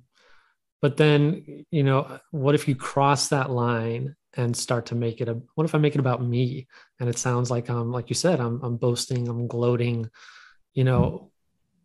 but 0.82 0.98
then, 0.98 1.66
you 1.72 1.84
know, 1.84 2.20
what 2.32 2.56
if 2.56 2.68
you 2.68 2.76
cross 2.76 3.30
that 3.30 3.50
line 3.50 4.16
and 4.36 4.58
start 4.58 4.88
to 4.88 4.96
make 4.96 5.22
it 5.22 5.30
a, 5.30 5.40
what 5.56 5.64
if 5.64 5.74
I 5.74 5.78
make 5.78 5.96
it 5.96 6.02
about 6.02 6.22
me? 6.22 6.68
And 7.00 7.08
it 7.08 7.18
sounds 7.18 7.50
like 7.50 7.70
I'm, 7.70 7.92
like 7.92 8.10
you 8.10 8.16
said, 8.16 8.42
I'm, 8.42 8.62
I'm 8.62 8.76
boasting, 8.76 9.30
I'm 9.30 9.48
gloating, 9.48 10.10
you 10.74 10.84
know, 10.84 11.32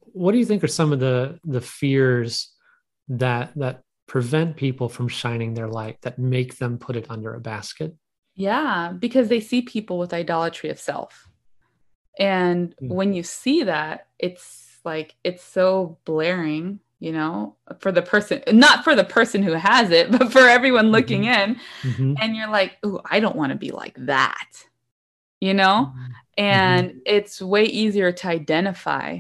what 0.01 0.33
do 0.33 0.38
you 0.38 0.44
think 0.44 0.64
are 0.64 0.68
some 0.68 0.92
of 0.92 0.99
the, 0.99 1.38
the 1.44 1.61
fears 1.61 2.53
that, 3.11 3.53
that 3.57 3.83
prevent 4.09 4.57
people 4.57 4.88
from 4.88 5.07
shining 5.07 5.55
their 5.55 5.68
light 5.68 5.99
that 6.03 6.18
make 6.18 6.57
them 6.57 6.79
put 6.79 6.97
it 6.97 7.07
under 7.09 7.35
a 7.35 7.40
basket? 7.40 7.94
Yeah, 8.38 8.92
because 8.96 9.29
they 9.29 9.40
see 9.40 9.62
people 9.62 9.98
with 9.98 10.14
idolatry 10.14 10.70
of 10.70 10.79
self. 10.79 11.29
And 12.20 12.74
mm. 12.81 12.88
when 12.88 13.12
you 13.12 13.24
see 13.24 13.64
that, 13.64 14.07
it's 14.16 14.79
like 14.85 15.16
it's 15.24 15.42
so 15.42 15.98
blaring, 16.05 16.79
you 17.01 17.11
know, 17.11 17.57
for 17.81 17.90
the 17.90 18.01
person, 18.01 18.40
not 18.53 18.85
for 18.85 18.94
the 18.94 19.03
person 19.03 19.42
who 19.42 19.55
has 19.55 19.90
it, 19.90 20.12
but 20.18 20.31
for 20.33 20.38
everyone 20.38 20.92
looking 20.92 21.22
mm-hmm. 21.22 21.51
in. 21.51 21.57
Mm-hmm. 21.83 22.14
And 22.20 22.37
you're 22.37 22.48
like, 22.48 22.79
oh, 22.85 23.01
I 23.05 23.18
don't 23.18 23.35
want 23.35 23.51
to 23.51 23.59
be 23.59 23.72
like 23.72 23.96
that, 24.07 24.48
you 25.40 25.53
know? 25.53 25.92
Mm-hmm. 25.92 26.12
And 26.38 26.90
mm-hmm. 26.90 26.98
it's 27.07 27.42
way 27.42 27.64
easier 27.64 28.12
to 28.12 28.29
identify. 28.29 29.18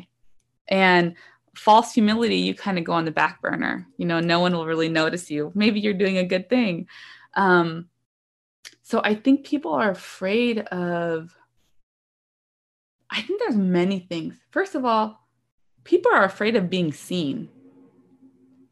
And 0.68 1.16
false 1.56 1.92
humility, 1.92 2.36
you 2.36 2.54
kind 2.54 2.78
of 2.78 2.84
go 2.84 2.92
on 2.92 3.04
the 3.04 3.10
back 3.10 3.42
burner. 3.42 3.84
You 3.96 4.06
know, 4.06 4.20
no 4.20 4.38
one 4.38 4.52
will 4.52 4.66
really 4.66 4.88
notice 4.88 5.28
you. 5.28 5.50
Maybe 5.56 5.80
you're 5.80 5.92
doing 5.92 6.18
a 6.18 6.24
good 6.24 6.48
thing. 6.48 6.86
Um, 7.34 7.88
so 8.88 9.02
I 9.04 9.14
think 9.14 9.44
people 9.44 9.74
are 9.74 9.90
afraid 9.90 10.60
of 10.60 11.36
I 13.10 13.20
think 13.20 13.38
there's 13.40 13.54
many 13.54 14.00
things. 14.00 14.34
First 14.50 14.74
of 14.74 14.86
all, 14.86 15.20
people 15.84 16.10
are 16.10 16.24
afraid 16.24 16.56
of 16.56 16.70
being 16.70 16.92
seen. 16.92 17.50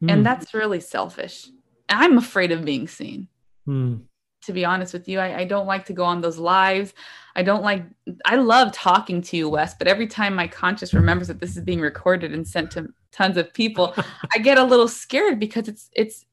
Mm. 0.03 0.11
And 0.11 0.19
hmm. 0.19 0.23
that's 0.23 0.55
really 0.55 0.81
selfish. 0.81 1.49
I'm 1.91 2.17
afraid 2.17 2.51
of 2.51 2.65
being 2.65 2.89
seen. 2.89 3.29
Mm. 3.69 4.05
To 4.45 4.53
be 4.53 4.65
honest 4.65 4.95
with 4.95 5.07
you, 5.07 5.19
I, 5.19 5.41
I, 5.41 5.45
don't 5.45 5.67
like 5.67 5.85
to 5.87 5.93
go 5.93 6.05
on 6.05 6.21
those 6.21 6.39
lives. 6.39 6.95
I 7.35 7.43
don't 7.43 7.63
like, 7.63 7.85
I 8.25 8.37
love 8.37 8.73
talking 8.73 9.21
to 9.23 9.37
you, 9.37 9.49
Wes, 9.49 9.75
but 9.75 9.89
every 9.89 10.07
time 10.07 10.35
my 10.35 10.49
conscience 10.49 10.95
remembers 10.95 11.29
that 11.29 11.41
this 11.41 11.57
is 11.57 11.65
being 11.65 11.81
recorded 11.81 12.33
and 12.33 12.47
sent 12.47 12.71
to 12.73 12.89
tons 13.13 13.37
of 13.37 13.53
people, 13.53 13.95
I 14.35 14.39
get 14.39 14.59
a 14.59 14.65
little 14.65 14.89
scared 14.89 15.41
because 15.41 15.69
it's, 15.69 15.91
it's, 15.95 16.25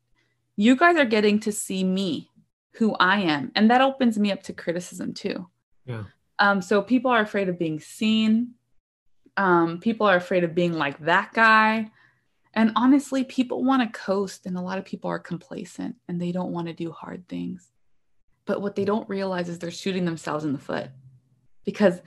you 0.56 0.76
guys 0.76 0.98
are 0.98 1.06
getting 1.06 1.39
to 1.41 1.52
see 1.52 1.84
me, 1.84 2.30
who 2.74 2.96
I 2.96 3.22
am. 3.22 3.52
And 3.56 3.70
that 3.70 3.82
opens 3.82 4.18
me 4.18 4.32
up 4.32 4.44
to 4.44 4.54
criticism 4.54 5.14
too. 5.14 5.48
Yeah. 5.86 6.04
Um, 6.40 6.62
so 6.62 6.82
people 6.82 7.12
are 7.12 7.22
afraid 7.22 7.50
of 7.50 7.60
being 7.60 7.80
seen. 7.80 8.56
Um, 9.38 9.80
people 9.80 10.08
are 10.08 10.16
afraid 10.16 10.44
of 10.44 10.56
being 10.56 10.74
like 10.74 11.00
that 11.00 11.34
guy. 11.34 11.92
And 12.54 12.72
honestly, 12.76 13.24
people 13.24 13.64
want 13.64 13.82
to 13.82 14.00
coast, 14.00 14.46
and 14.46 14.58
a 14.58 14.62
lot 14.62 14.78
of 14.78 14.86
people 14.86 15.10
are 15.10 15.20
complacent 15.20 15.96
and 16.08 16.22
they 16.22 16.32
don't 16.32 16.52
want 16.52 16.68
to 16.68 16.74
do 16.74 16.92
hard 16.92 17.28
things. 17.28 17.72
But 18.46 18.62
what 18.62 18.76
they 18.76 18.86
don't 18.86 19.10
realize 19.10 19.50
is 19.50 19.58
they're 19.58 19.72
shooting 19.72 20.06
themselves 20.06 20.46
in 20.46 20.54
the 20.54 20.60
foot 20.60 20.90
because 21.64 22.02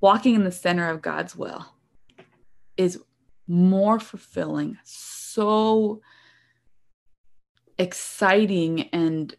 walking 0.00 0.34
in 0.34 0.44
the 0.44 0.52
center 0.52 0.88
of 0.88 1.02
God's 1.02 1.34
will 1.34 1.66
is 2.76 3.00
more 3.48 3.98
fulfilling, 3.98 4.76
so 4.84 6.00
exciting 7.78 8.88
and 8.92 9.34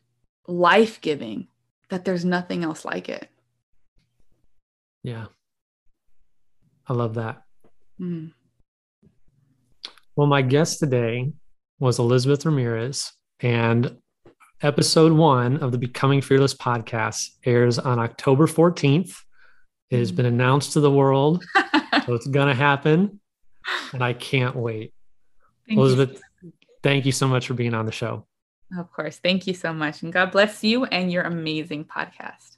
life 0.47 1.01
giving 1.01 1.47
that 1.89 2.05
there's 2.05 2.25
nothing 2.25 2.63
else 2.63 2.85
like 2.85 3.09
it. 3.09 3.29
Yeah. 5.03 5.27
I 6.87 6.93
love 6.93 7.15
that. 7.15 7.43
Mm. 7.99 8.31
Well, 10.15 10.27
my 10.27 10.41
guest 10.41 10.79
today 10.79 11.31
was 11.79 11.99
Elizabeth 11.99 12.45
Ramirez, 12.45 13.11
and 13.39 13.97
episode 14.61 15.11
one 15.11 15.57
of 15.57 15.71
the 15.71 15.77
Becoming 15.77 16.21
Fearless 16.21 16.55
podcast 16.55 17.29
airs 17.45 17.77
on 17.77 17.99
October 17.99 18.47
14th. 18.47 19.13
It 19.89 19.99
has 19.99 20.09
hmm. 20.09 20.15
been 20.15 20.25
announced 20.25 20.73
to 20.73 20.79
the 20.79 20.91
world, 20.91 21.45
so 22.05 22.13
it's 22.15 22.27
going 22.27 22.47
to 22.47 22.55
happen, 22.55 23.19
and 23.93 24.03
I 24.03 24.13
can't 24.13 24.55
wait. 24.55 24.93
Thank 25.67 25.79
Elizabeth, 25.79 26.21
you. 26.41 26.51
thank 26.81 27.05
you 27.05 27.11
so 27.11 27.27
much 27.27 27.47
for 27.47 27.53
being 27.53 27.73
on 27.73 27.85
the 27.85 27.91
show. 27.91 28.25
Of 28.75 28.91
course. 28.91 29.17
Thank 29.17 29.47
you 29.47 29.53
so 29.53 29.71
much. 29.71 30.03
And 30.03 30.11
God 30.11 30.31
bless 30.31 30.63
you 30.63 30.85
and 30.85 31.11
your 31.11 31.23
amazing 31.23 31.85
podcast. 31.85 32.57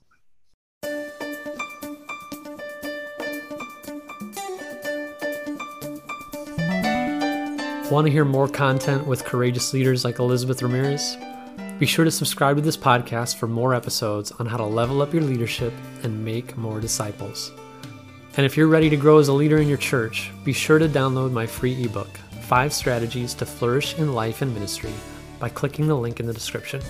Want 7.92 8.06
to 8.06 8.12
hear 8.12 8.26
more 8.26 8.48
content 8.48 9.08
with 9.08 9.26
courageous 9.26 9.74
leaders 9.74 10.06
like 10.06 10.20
Elizabeth 10.20 10.62
Ramirez? 10.62 11.18
Be 11.80 11.86
sure 11.86 12.06
to 12.06 12.12
subscribe 12.12 12.58
to 12.58 12.62
this 12.62 12.78
podcast 12.78 13.38
for 13.38 13.48
more 13.48 13.74
episodes 13.74 14.32
on 14.34 14.46
how 14.46 14.58
to 14.58 14.66
level 14.66 15.02
up 15.02 15.14
your 15.14 15.24
leadership 15.24 15.74
and 16.04 16.24
make 16.24 16.56
more 16.58 16.80
disciples. 16.80 17.52
And 18.38 18.46
if 18.46 18.56
you're 18.56 18.68
ready 18.68 18.90
to 18.90 18.98
grow 18.98 19.18
as 19.18 19.28
a 19.28 19.34
leader 19.34 19.58
in 19.58 19.68
your 19.68 19.78
church, 19.78 20.32
be 20.44 20.54
sure 20.54 20.78
to 20.78 20.88
download 20.88 21.32
my 21.32 21.48
free 21.48 21.84
ebook, 21.84 22.10
Five 22.42 22.74
Strategies 22.74 23.34
to 23.36 23.46
Flourish 23.46 23.98
in 23.98 24.14
Life 24.14 24.42
and 24.42 24.54
Ministry 24.54 24.94
by 25.40 25.50
clicking 25.50 25.88
the 25.88 25.96
link 25.96 26.20
in 26.20 26.26
the 26.26 26.34
description. 26.34 26.82